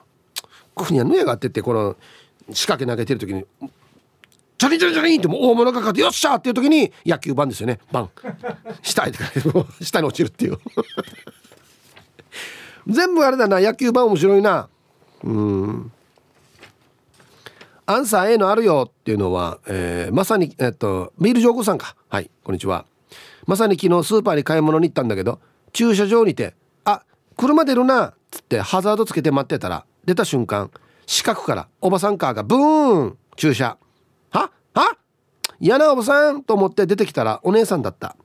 [0.76, 1.95] ここにはヌヤがあってってこの
[2.51, 3.45] 仕掛け投げてる時に
[4.59, 7.80] チャリンチャリンチャリンってもう大物がかかってよっしゃっていう時に野球盤ですよね。
[7.93, 8.09] バン。
[8.84, 9.11] 下へ
[9.82, 10.59] 下に落ちるっていう。
[12.86, 13.61] 全部あれだな。
[13.61, 14.67] 野球盤面白いな。
[15.24, 15.91] うん。
[17.89, 21.95] アンサー A のあるよっていうのは、えー、まさに、えっと、ビール上皇さんか。
[22.07, 22.85] はい、こんにちは。
[23.47, 25.39] まさに昨日スーパーに買い物に行ったんだけど、
[25.73, 26.53] 駐車場にて、
[26.85, 27.01] あ、
[27.35, 30.69] 車出るな、っつってハザードつけて待ってたら、出た瞬間、
[31.07, 33.75] 四角からおばさんカーがブーン駐車。
[34.29, 34.51] は？
[34.75, 34.97] は？
[35.59, 38.15] 嫌なおばさんと思って出てきたらお姉さんだった。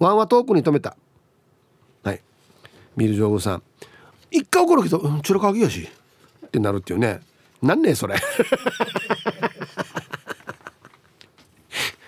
[0.00, 0.96] ワンは遠くに止めた。
[2.02, 2.20] はい。
[2.96, 3.62] ビール上皇さん。
[4.32, 5.88] 一回怒るけど、うん、チュラカギやし。
[6.44, 7.20] ってなるっていうね。
[7.62, 8.16] なんねそれ。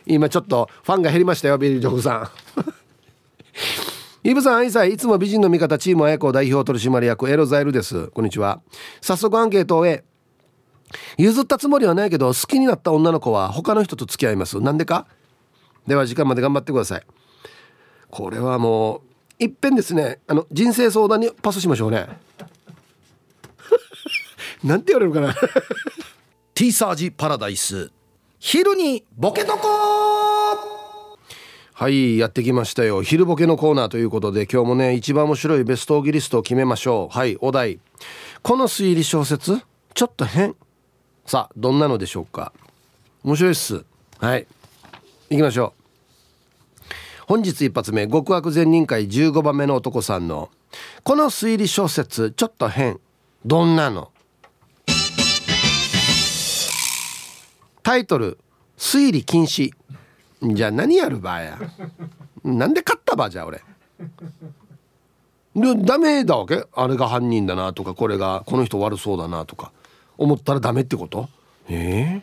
[0.06, 2.30] 今ちょっとファンが減りましたよビリー・ジョフさん。
[4.24, 8.08] イブさん愛妻いつも美人の味方チーム綾子代表取締役エロザイルです。
[8.08, 8.60] こんにちは。
[9.00, 10.04] 早速アンケートをへ
[11.16, 14.60] 譲ったつもりはないけど好きになった女の子は他の人と付き合います。
[14.60, 15.06] なんでか？
[15.86, 17.02] では時間まで頑張ってください。
[18.10, 19.02] これはも
[19.40, 20.20] ういっぺんですね。
[20.28, 22.06] あの人生相談にパスしましょうね。
[24.64, 25.34] なんて言われるかな？
[26.54, 27.90] ティーサージパラダイス。
[28.38, 29.68] 昼にボケとこ
[31.74, 33.02] はいやってきましたよ。
[33.02, 37.16] 昼ボケのコーナーということで今日もね一番面白いベストオギリストを決めましょう。
[37.16, 37.80] はいお題。
[38.42, 39.60] この推理小説？
[39.94, 40.54] ちょっと変。
[41.26, 42.52] さあどんなのでしょうか？
[43.24, 43.84] 面白いっす。
[44.18, 44.46] はい
[45.30, 45.82] 行きましょう。
[47.26, 50.50] 本日一発目極悪善人会15番目の男さんの。
[51.02, 53.00] この推理小説ちょっと変。
[53.44, 54.11] どんなの？
[57.82, 58.38] タイトル
[58.78, 59.72] 「推理禁止」
[60.42, 61.58] じゃあ何やるばや。
[62.44, 63.62] なんで勝ったばじゃあ俺。
[65.54, 66.64] ダメだわけ？
[66.74, 69.72] あれが犯人だなとかこれがこの人悪そうだなとか。
[70.18, 71.28] 思ったらダメってこと？
[71.68, 72.22] え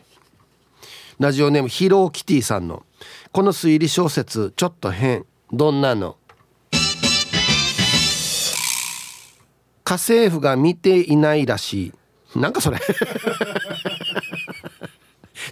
[1.18, 2.84] ラジオネームヒローキティさんの
[3.32, 5.24] 「この推理小説ちょっと変。
[5.52, 6.16] どんなの?」
[9.84, 11.92] 家政婦が見ていないらし
[12.34, 12.38] い。
[12.38, 12.78] なんかそれ。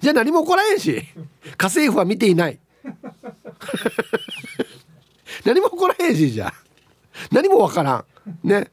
[0.01, 0.93] じゃあ何も起こらへんし。
[1.57, 2.59] 家政婦は見ていない。
[5.45, 6.55] 何も起こらへんしじゃあ。
[7.33, 8.05] 何もわからん。
[8.45, 8.71] ね。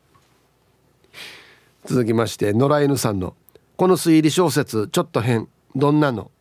[1.85, 3.35] 続きまして野良犬さんの
[3.77, 5.47] 「この推理小説ちょっと変。
[5.75, 6.31] どんなの?」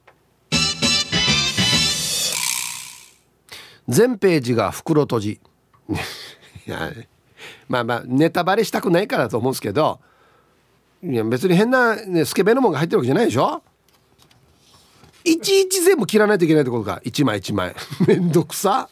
[3.88, 5.40] 全ページが袋閉じ。
[6.66, 6.90] いや
[7.68, 10.00] まあまあネタバレしたくないからと思うんですけど
[11.02, 13.62] いや別に変な、ね、スケベのもんが入ってるわけじゃないでしょ？
[15.24, 17.00] いちいち全部切らないといけないってことか。
[17.02, 17.74] 一枚一枚。
[18.06, 18.90] めんどくさ。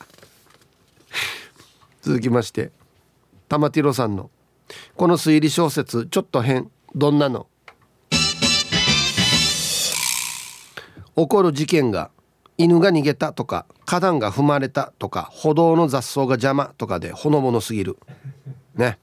[2.01, 2.72] 続きまして。
[3.49, 4.30] 玉ティロさんの
[4.97, 6.70] 「この推理小説ちょっと変。
[6.95, 7.47] どんなの?」
[11.14, 12.11] 起こる事件が
[12.57, 17.99] 犬が逃げたとか花壇が踏まれたとか歩道の雑草が邪魔とかでほのぼのすぎる。
[18.74, 18.99] ね。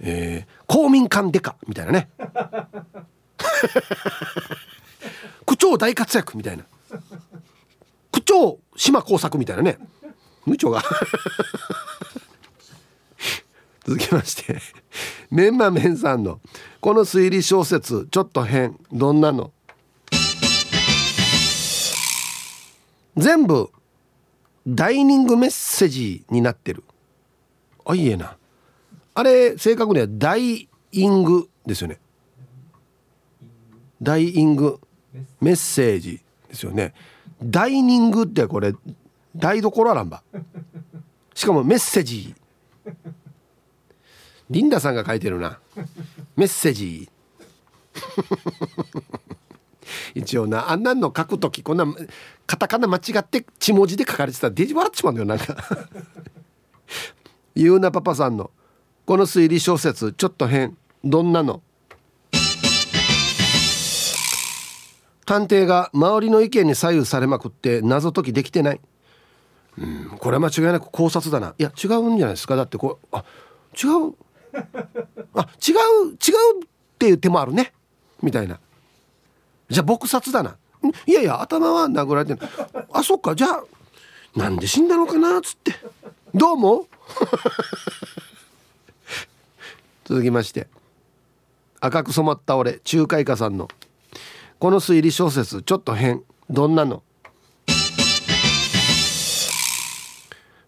[0.00, 2.08] えー、公民館デカみたいなね。
[5.54, 6.64] 区長大活躍みたいな。
[8.10, 9.78] 区長島耕作みたいなね。
[10.44, 10.82] 無長が。
[13.86, 14.58] 続きまして。
[15.30, 16.40] メンマメンさんの。
[16.80, 18.76] この推理小説ちょっと変。
[18.92, 19.52] どんなの？
[23.16, 23.70] 全部
[24.66, 26.82] ダイニングメッセージになってる。
[27.84, 28.36] あいいえな。
[29.14, 32.00] あれ正確にはダイイングですよね。
[34.02, 34.80] ダイイング。
[35.40, 36.94] メッセージですよね。
[37.42, 38.74] ダイニングってこれ
[39.36, 40.22] 台所あらんば。
[41.34, 42.34] しかもメッセージ。
[44.50, 45.58] リンダさんが書いてるな。
[46.36, 47.08] メッセージ。
[50.14, 51.86] 一応なあんなんの書く時こんな
[52.46, 55.56] カタカナ間違って血文字で書かれてたらデジ笑っちまうんだよなんか。
[57.54, 58.50] ゆうなパパさんの
[59.06, 60.76] この推理小説ちょっと変。
[61.04, 61.62] どんなの？
[65.24, 68.80] 探偵が周りの意見に左右されまくって謎解きできてない。
[69.76, 71.54] うんこれは間違いなく考察だな。
[71.58, 72.56] いや違うんじゃないですか。
[72.56, 73.24] だってこうあ
[73.82, 74.14] 違う。
[75.34, 75.74] あ違う
[76.12, 76.14] 違う
[76.64, 76.68] っ
[76.98, 77.72] ていう手もあるね。
[78.22, 78.60] みたいな。
[79.68, 80.56] じゃあ撲殺だな。
[81.06, 82.40] いやいや頭は殴られてる
[82.92, 83.34] あそっか。
[83.34, 83.64] じゃあ
[84.36, 85.38] なんで死んだのかな？
[85.38, 85.72] っつって。
[86.34, 86.86] どうも
[90.04, 90.68] 続きまして。
[91.80, 93.68] 赤く染まった俺中華イカさんの。
[94.58, 96.22] この推理小説ちょっと変。
[96.50, 97.02] どんなの？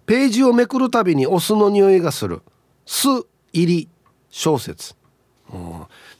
[0.06, 2.42] ページをめくるたびにお酢の匂いがする。
[2.84, 3.08] 酢
[3.52, 3.88] 入り
[4.30, 4.94] 小説。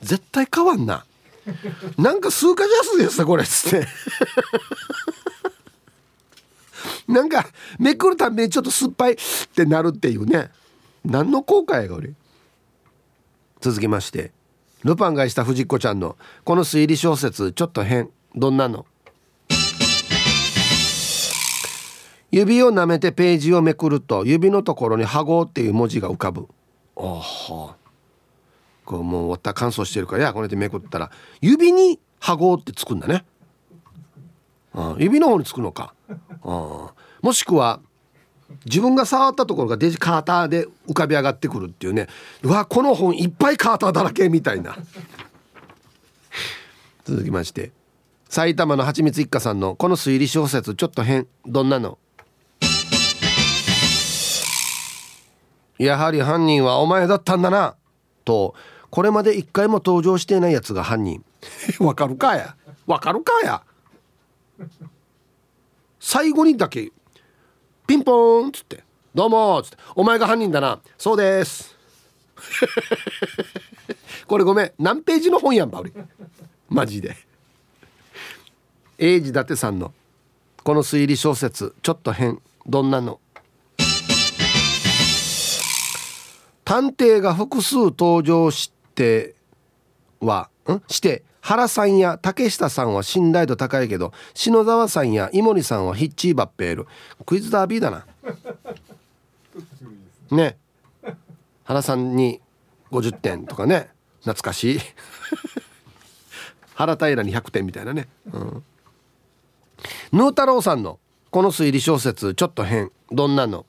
[0.01, 1.05] 絶対変わんな。
[1.97, 3.87] なんか数かじゃすですこれっつって。
[7.07, 7.47] なんか
[7.79, 9.17] めくるたびにちょっと酸っぱいっ
[9.55, 10.51] てなるっていうね。
[11.05, 12.14] 何の後悔が俺
[13.61, 14.33] 続きまして。
[14.85, 18.87] ルパンがした藤子ちゃんのこの推理小説ちょっと変どんなの？
[22.31, 26.49] 指を舐めてページをめくると指のところに「ハゴ」っていう文字が浮かぶ。
[26.97, 27.77] あは
[28.85, 31.11] こうもう終わった乾燥してるからやこれでめくったら
[31.41, 33.24] 指に「ハゴ」ってつくんだね。
[34.74, 35.95] あ指の方につくのか。
[36.43, 37.81] あもしくは
[38.64, 42.09] 自分が触ったところがデジカーターで浮かび上がってくるっていうね。
[42.42, 44.76] うわこの本いっぱいカーターだらけみたいな。
[47.05, 47.72] 続きまして。
[48.28, 51.26] 埼玉のはちみつ一家さんのこの推理小説ちょっと変。
[51.44, 51.99] どんなの？
[55.78, 57.76] やはり犯人はお前だったんだな。
[58.24, 58.55] と
[58.90, 61.24] これまで一回も登場していないやつが犯人。
[61.80, 62.57] わかるかや。
[62.86, 63.62] わかるかや。
[66.01, 66.92] 最後にだけ
[67.87, 68.82] ピンポーンっつって
[69.14, 70.80] 「どうも」っつって「お前が犯人だな。
[70.99, 71.76] そうです」
[74.26, 74.72] これごめん。
[74.78, 75.93] 何ページの本やんば俺。
[76.68, 77.16] マジで。
[78.99, 79.93] 英治伊達さんの。
[80.62, 81.74] この推理小説。
[81.82, 82.41] ちょっと変。
[82.66, 83.20] どんなの。
[86.64, 89.34] 探偵が複数登場して
[90.20, 90.82] はん？
[90.89, 91.22] して。
[91.47, 96.88] 原さんや竹下さんは信頼度高いけど篠沢さんや井森さんはヒッチーバッペール。
[97.24, 98.05] クイズダービーだな。
[100.32, 100.57] ね。
[101.62, 102.40] 原さんに
[102.90, 103.90] 50点とかね。
[104.22, 104.80] 懐かしい。
[106.74, 108.64] 原平に100点みたいなね、うん、
[110.12, 110.99] ヌー太郎さんの
[111.30, 112.90] この推理小説ちょっと変。
[113.12, 113.66] どんなの？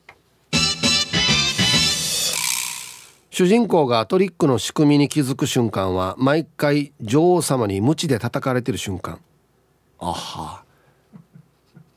[3.37, 9.19] 主人公がトリックの仕組みに気づく瞬間は毎回女王様に鞭で叩かれてる瞬間。
[9.99, 10.63] あは。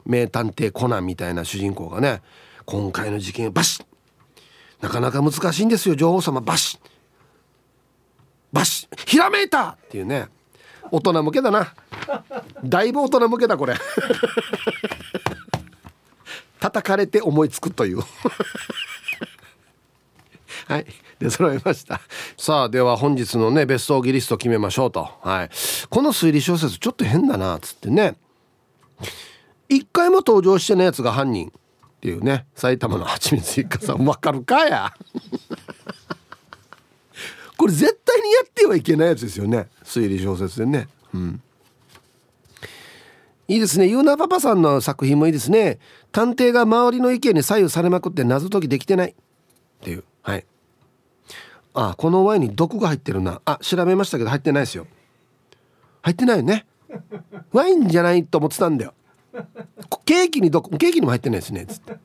[0.04, 2.20] 名探偵コナンみたいな主人公がね
[2.66, 3.86] 今回の事件バシッ。
[4.82, 6.80] なかなか難しいんですよ女王様バシッ。
[8.52, 9.08] バシッ。
[9.08, 10.26] ひらめいたっていうね。
[10.90, 11.72] 大人向けだな。
[12.62, 13.76] だいぶ大人向けだこれ。
[16.60, 18.02] 叩かれて思いつくという
[20.70, 20.86] はい。
[21.18, 22.00] で揃いました。
[22.38, 25.08] さあでは本日のねベストギリスト決めましょうと。
[25.20, 25.50] はい。
[25.88, 28.16] この推理小説ちょっと変だなっつってね。
[29.68, 31.52] 一回も登場してないやつが犯人っ
[32.00, 34.04] ていうね埼玉のはちみつ一家さん。
[34.06, 34.94] わかるかや。
[37.56, 39.68] これ絶対にやってはいけないやつですよね。
[39.84, 40.86] 推理小説でね。
[41.12, 41.42] うん。
[43.48, 43.88] いいですね。
[43.88, 45.80] ユーナパパさんの作品もいいですね。
[46.12, 49.10] 探偵が周りの意見に左右されまくって謎解きできてない。
[49.10, 49.14] っ
[49.82, 50.04] ていう。
[50.22, 50.46] はい。
[51.74, 53.40] あこのワインに毒が入ってるな。
[53.44, 54.86] あ調べましたけど入ってないですよ。
[56.02, 56.66] 入ってないよね。
[57.52, 58.94] ワインじゃないと思ってたんだよ。
[60.04, 61.66] ケーキに毒ケーキにも入ってないですね。
[61.66, 61.96] つって。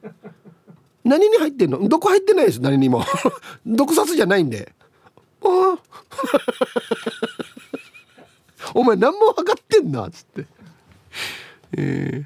[1.03, 1.87] 何に入ってんの？
[1.87, 2.61] 毒入ってないです。
[2.61, 3.03] 何にも。
[3.65, 4.73] 毒殺じゃないんで。
[5.43, 5.77] あ
[8.73, 10.07] お前何も分かってんな。
[10.07, 10.45] っつって。
[11.77, 12.25] えー、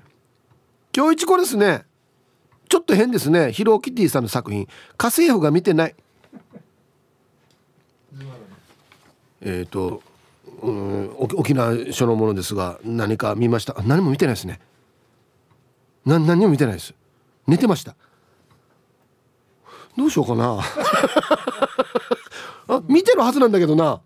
[0.96, 1.86] 今日一こですね。
[2.70, 3.52] ちょっと変ですね。
[3.52, 4.68] ヒローキティさんの作品。
[4.98, 5.96] 家政婦が見てない。
[9.42, 10.02] えっ、ー、と
[10.62, 13.76] うん沖縄書のものですが何か見ました？
[13.86, 14.60] 何も見てないですね。
[16.06, 16.94] な何も見てないです。
[17.48, 17.96] 寝てました。
[19.98, 20.60] どうしようかな。
[22.68, 24.02] あ見てるはずなんだけどな。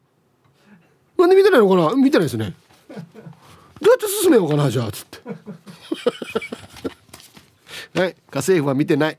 [1.17, 1.93] なんで見てないのかな？
[2.01, 2.53] 見てないですね。
[2.89, 2.99] どう
[3.89, 5.19] やって進めようかなじゃあつって。
[7.99, 9.17] はい家政婦は見てない。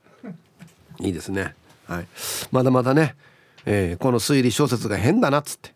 [1.01, 1.55] いいですね。
[1.87, 2.07] はい。
[2.51, 3.15] まだまだね、
[3.67, 5.74] えー、この推理小説が変だなっつって。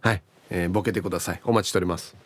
[0.00, 1.40] はい、えー、ボケてください。
[1.44, 2.16] お待ちしております。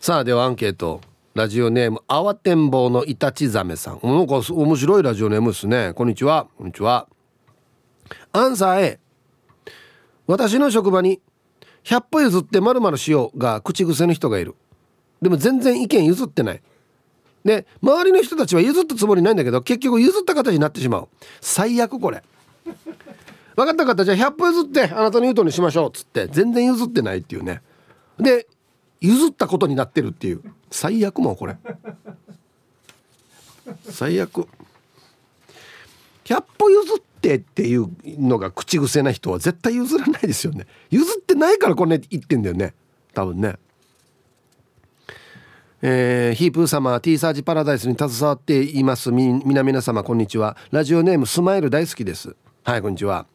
[0.00, 1.00] さあではアンケート。
[1.34, 4.00] ラジオネームあわてんぼうのイタチザメさん。
[4.02, 5.92] なんか面白いラジオネームですね。
[5.94, 6.46] こんにちは。
[6.56, 7.08] こんにちは。
[8.32, 8.98] アンサー A
[10.26, 11.20] 私の職場に
[11.84, 14.54] 100歩譲ってまるしようが口癖の人がいる。
[15.20, 16.62] でも全然意見譲ってない。
[17.44, 21.08] で周りの人たちは譲ったつもりないんだけど結局譲った形になってしまう。
[21.42, 22.22] 最悪これ。
[23.56, 25.88] 分かった方じゃあ100歩譲ってあなたの言うとにしましょう。
[25.88, 27.62] っつって全然譲ってないっていうね。
[28.18, 28.46] で
[29.00, 30.42] 譲ったことになってるっていう。
[30.70, 31.56] 最悪もこれ。
[33.90, 34.46] 最悪。
[36.24, 40.66] 100歩譲ってっていうのが口癖な人は絶対譲らないですよね。
[40.90, 42.74] 譲ってないからこれ言ってんだよね。
[43.14, 43.56] 多分ね。
[45.80, 49.10] えー、ヒープー様 T サージパラダイスに携わっています。
[49.12, 50.56] 皆皆様こんにちは。
[50.72, 52.36] ラジオネームスマイル大好きです。
[52.66, 53.26] はいこんにちは、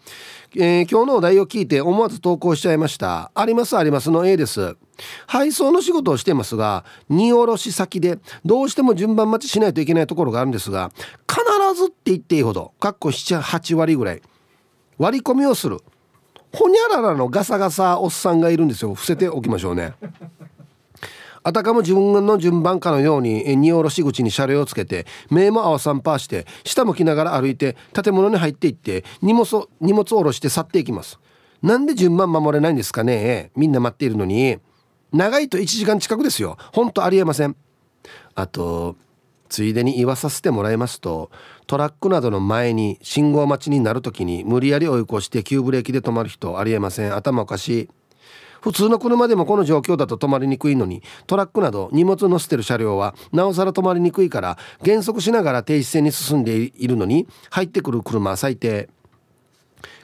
[0.58, 3.32] えー、今日のお題を聞いて思わず投稿しちゃいました。
[3.34, 4.76] ありますありますの A です。
[5.26, 10.92] 配送の仕事をしてますが荷下ろし先でどうしても順番待ちしないといけないところがあるんですが
[11.30, 14.22] 必ずって言っていいほどかっこ78割ぐらい
[14.98, 15.80] 割り込みをする。
[16.54, 18.94] ほにゃららのガサガサおっさんがいるんですよ。
[18.96, 19.94] 伏せておきましょうね。
[21.44, 31.20] あたかも自分の順番かのように荷下ろし口に車両をつけて目も合わさんパーして下向きながら歩いて建物に入っていって荷物荷物を下ろして去っていきます。
[31.62, 33.52] なんで順番守れないんですかね？
[33.56, 34.58] みんな待っているのに。
[35.12, 36.58] 長いと1時間近くですよ。
[36.72, 37.56] ほんとありえません。
[38.34, 38.96] あと
[39.50, 41.30] ついでに言わさせてもらいますと
[41.68, 47.16] トラックなどの前に信号待ちになる時に無理やり追い越して急ブレーキで止まる人ありえません。
[47.16, 47.90] 頭おかしい。
[48.62, 58.90] 普通の車でもこの状況だと止まりにくいのにトラックなど荷物乗せてる車両はなおさら止まりにくいから減速しながら停止線に進んでいるのに入ってくる車は最低。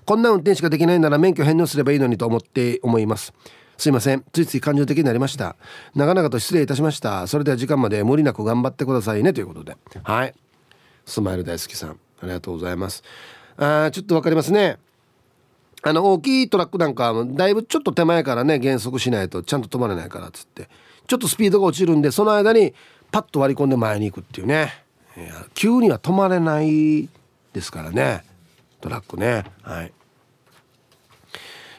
[0.06, 3.34] こんな運転しかできないなら免許返納すればいいのにと思って思います。
[3.78, 4.24] すいません。
[4.32, 5.56] ついつい感情的になりました。
[5.96, 7.28] 長々と失礼いたしました。
[7.28, 9.34] それでは時間まで無理なく頑張ってくださいね。
[9.34, 9.78] ということで。
[10.04, 10.34] はい。
[11.06, 11.90] スマイル大好きさん。
[11.92, 13.04] ありがとうございます。
[13.58, 14.78] あちょっとわかりますね。
[15.84, 20.70] あの大きいトラックなんかだいぶちょっと手前からね減速しないとちゃんと止まれないからっつって。
[21.08, 22.74] ちょっとスピードが落ちるんでその間に
[23.12, 24.84] パッと割り込んで前に行くっていうね。
[25.16, 27.08] いや急には止まれない
[27.54, 28.24] ですからね。
[28.82, 29.46] トラックね。
[29.62, 29.94] はい。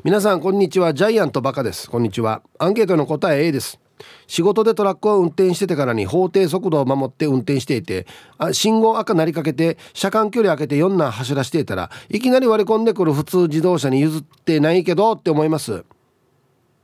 [0.05, 0.95] 皆さんこんにちは。
[0.95, 1.91] ジャイアントバカです。
[1.91, 2.43] こんにちは。
[2.59, 3.79] アンケートの答え A です。
[4.27, 8.07] 仕事でトラックを運転しててからに法定速度を守って運転していて
[8.39, 15.85] あ信号赤なりかけて車間距離空けて4な走らしていたらいきなり割り込んでくる普通自動車に譲ってないけどって思います。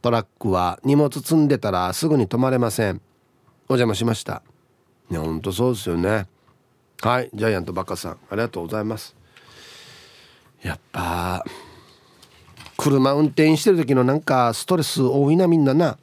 [0.03, 3.01] トラックは荷物積んでたらすぐに止まれません。
[3.69, 4.43] お邪魔しました。
[5.11, 6.27] ねほんとそうですよね。
[7.01, 9.17] はいジャイアントバカさんありがとうございます。
[10.63, 11.45] やっぱ
[12.77, 15.97] 車運転してる時のなんかストレス多いなみんなな。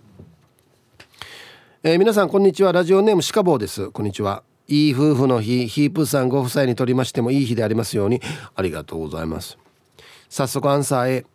[1.84, 2.72] えー、皆さんこんにちは。
[2.72, 3.90] ラジオネームシカボーです。
[3.90, 4.44] こんにちは。
[4.68, 5.68] いい夫婦の日。
[5.68, 8.22] ヒープさんご夫妻にとりましてもいい日でありますように。
[8.54, 9.58] ありがとうございます。
[10.30, 11.26] 早速アンサー A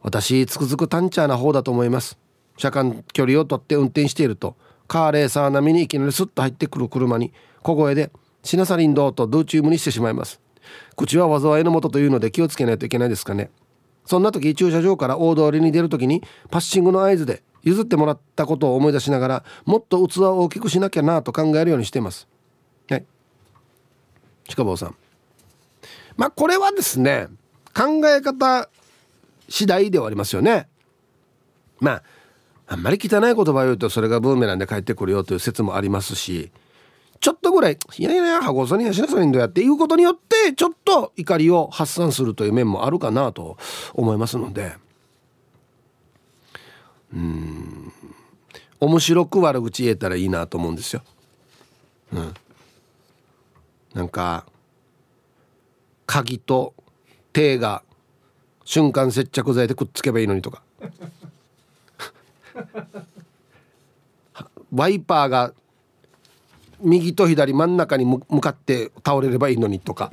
[0.00, 2.16] 私つくづくタンチャーな方だと思います。
[2.56, 4.56] 車間距離をとって運転していると
[4.88, 7.30] カーレーサー並みにいきなりスッと入ってくる車に
[7.60, 8.10] 小声で
[8.42, 10.40] 「シナサリンどう?」とドゥーチュームにしてしまいます。
[10.96, 13.50] 口は災いのもとというので気をつけないといけないですかね。
[14.06, 22.28] そんな時駐車場から大通りに出る時にパッシングの合図で譲ってもらったことを思い出しながらもっと器を大きくしなきゃなと考えるようにしています。
[22.88, 23.04] はい。
[24.54, 24.96] 鹿坊さん。
[26.16, 27.28] まあこれはですね
[27.74, 28.68] 考え方
[29.48, 30.68] 次第ではありますよね。
[31.80, 32.02] まあ
[32.68, 36.50] あんまり汚い言葉を言うとそれがブーメランで帰ってくるよという説もありますし
[37.20, 43.58] ちょっとぐらい「いやいやいや羽子さんにやしなさいんだよ」っていうことによってちょっと怒りを発散するという面もあるかなと
[43.94, 44.74] 思いますので
[47.12, 47.92] うん。
[48.80, 51.02] 面白く悪口言えたらいいなと思うんですよ。
[52.12, 52.34] うん、
[53.94, 54.44] なんか
[56.04, 56.74] 鍵と
[57.32, 57.82] 手が
[58.64, 60.62] 瞬間接着剤でくっつけばいいのにとか。
[64.74, 65.52] ワイパーが
[66.80, 70.12] 右と左真ん中に向かって倒れればいいのにとか。